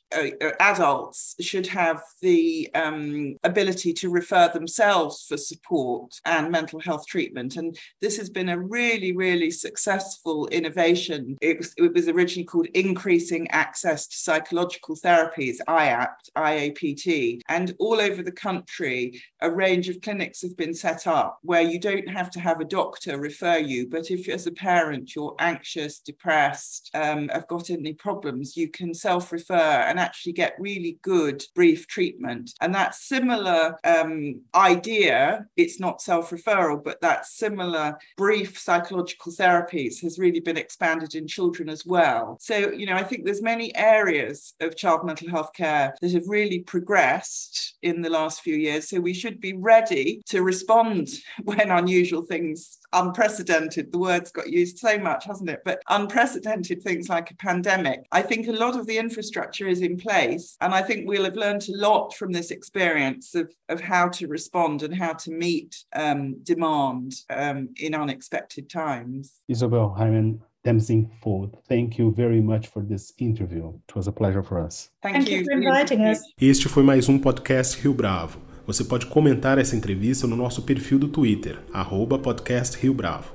adults 0.60 1.34
should 1.40 1.66
have 1.66 2.02
the 2.20 2.68
um, 2.74 3.36
ability 3.44 3.92
to 3.94 4.10
refer 4.10 4.48
themselves 4.48 5.24
for 5.26 5.36
support 5.36 6.20
and 6.24 6.50
mental 6.50 6.80
health 6.80 7.06
treatment. 7.06 7.56
And 7.56 7.78
this 8.00 8.16
has 8.18 8.28
been 8.28 8.48
a 8.48 8.58
really, 8.58 9.12
really 9.12 9.50
successful 9.50 10.48
innovation. 10.48 11.38
It 11.40 11.58
was, 11.58 11.74
it 11.76 11.94
was 11.94 12.08
originally 12.08 12.44
called 12.44 12.66
Increasing 12.74 13.48
Access 13.50 14.06
to 14.08 14.16
Psychological 14.16 14.96
Therapies, 14.96 15.58
IAPT, 15.68 16.30
IAPT. 16.36 17.40
And 17.48 17.74
all 17.78 18.00
over 18.00 18.22
the 18.22 18.32
country, 18.32 19.22
a 19.40 19.50
range 19.50 19.88
of 19.88 20.00
clinics 20.00 20.42
have 20.42 20.56
been 20.56 20.74
set 20.74 21.06
up 21.06 21.38
where 21.42 21.62
you 21.62 21.78
don't 21.78 22.08
have 22.08 22.30
to 22.32 22.40
have 22.40 22.60
a 22.60 22.64
doctor 22.64 23.18
refer 23.18 23.58
you. 23.58 23.86
But 23.86 24.10
if 24.10 24.28
as 24.28 24.46
a 24.46 24.52
parent 24.52 25.14
you're 25.14 25.36
anxious, 25.38 26.00
depressed, 26.00 26.90
um, 26.94 27.28
have 27.28 27.48
got 27.48 27.70
any 27.70 27.94
problems, 27.94 28.56
you 28.56 28.68
can 28.68 28.90
can 28.90 28.94
self 28.94 29.32
refer 29.32 29.54
and 29.54 29.99
actually 30.00 30.32
get 30.32 30.54
really 30.58 30.98
good 31.02 31.44
brief 31.54 31.86
treatment. 31.86 32.52
And 32.60 32.74
that 32.74 32.94
similar 32.94 33.76
um, 33.84 34.40
idea, 34.54 35.46
it's 35.56 35.80
not 35.80 36.02
self 36.02 36.30
referral, 36.30 36.82
but 36.82 37.00
that 37.00 37.26
similar 37.26 37.98
brief 38.16 38.58
psychological 38.58 39.32
therapies 39.32 40.00
has 40.02 40.18
really 40.18 40.40
been 40.40 40.56
expanded 40.56 41.14
in 41.14 41.26
children 41.26 41.68
as 41.68 41.84
well. 41.86 42.36
So, 42.40 42.70
you 42.72 42.86
know, 42.86 42.96
I 42.96 43.04
think 43.04 43.24
there's 43.24 43.42
many 43.42 43.74
areas 43.76 44.54
of 44.60 44.76
child 44.76 45.04
mental 45.04 45.28
health 45.28 45.52
care 45.54 45.94
that 46.00 46.12
have 46.12 46.28
really 46.28 46.60
progressed 46.60 47.76
in 47.82 48.02
the 48.02 48.10
last 48.10 48.42
few 48.42 48.56
years. 48.56 48.88
So 48.88 49.00
we 49.00 49.14
should 49.14 49.40
be 49.40 49.54
ready 49.54 50.22
to 50.26 50.42
respond 50.42 51.08
when 51.44 51.70
unusual 51.70 52.22
things 52.22 52.78
unprecedented. 52.92 53.92
The 53.92 53.98
word's 53.98 54.32
got 54.32 54.50
used 54.50 54.78
so 54.78 54.98
much, 54.98 55.24
hasn't 55.24 55.50
it? 55.50 55.62
But 55.64 55.82
unprecedented 55.88 56.82
things 56.82 57.08
like 57.08 57.30
a 57.30 57.36
pandemic. 57.36 58.06
I 58.12 58.22
think 58.22 58.48
a 58.48 58.52
lot 58.52 58.78
of 58.78 58.86
the 58.86 58.98
infrastructure 58.98 59.68
is 59.68 59.82
in 59.90 59.96
place. 59.96 60.56
And 60.60 60.74
I 60.74 60.82
think 60.82 61.08
we'll 61.08 61.24
have 61.24 61.36
learned 61.36 61.66
a 61.68 61.76
lot 61.76 62.14
from 62.14 62.32
this 62.32 62.50
experience 62.50 63.34
of, 63.34 63.52
of 63.68 63.80
how 63.80 64.08
to 64.08 64.26
respond 64.26 64.82
and 64.82 64.94
how 64.94 65.12
to 65.14 65.30
meet 65.30 65.84
um, 65.94 66.36
demand 66.42 67.14
um, 67.28 67.68
in 67.76 67.94
unexpected 67.94 68.70
times. 68.70 69.40
Isobel 69.48 69.96
Heyman, 69.98 70.40
Tamsin 70.64 71.10
Ford, 71.22 71.56
thank 71.68 71.98
you 71.98 72.12
very 72.12 72.40
much 72.40 72.68
for 72.68 72.82
this 72.82 73.12
interview. 73.18 73.72
It 73.88 73.94
was 73.96 74.06
a 74.06 74.12
pleasure 74.12 74.42
for 74.42 74.58
us. 74.60 74.90
Thank, 75.02 75.16
Thank 75.16 75.30
you 75.30 75.44
for 75.44 75.52
inviting 75.52 76.00
us. 76.02 76.20
Este 76.40 76.68
foi 76.68 76.82
mais 76.82 77.08
um 77.08 77.18
podcast 77.18 77.80
Rio 77.80 77.94
Bravo. 77.94 78.38
Você 78.66 78.84
pode 78.84 79.06
comentar 79.06 79.58
essa 79.58 79.74
entrevista 79.74 80.26
no 80.26 80.36
nosso 80.36 80.62
perfil 80.62 80.98
do 80.98 81.08
Twitter, 81.08 81.58
arroba 81.72 82.18
podcast 82.18 82.76
Rio 82.76 82.94
Bravo, 82.94 83.34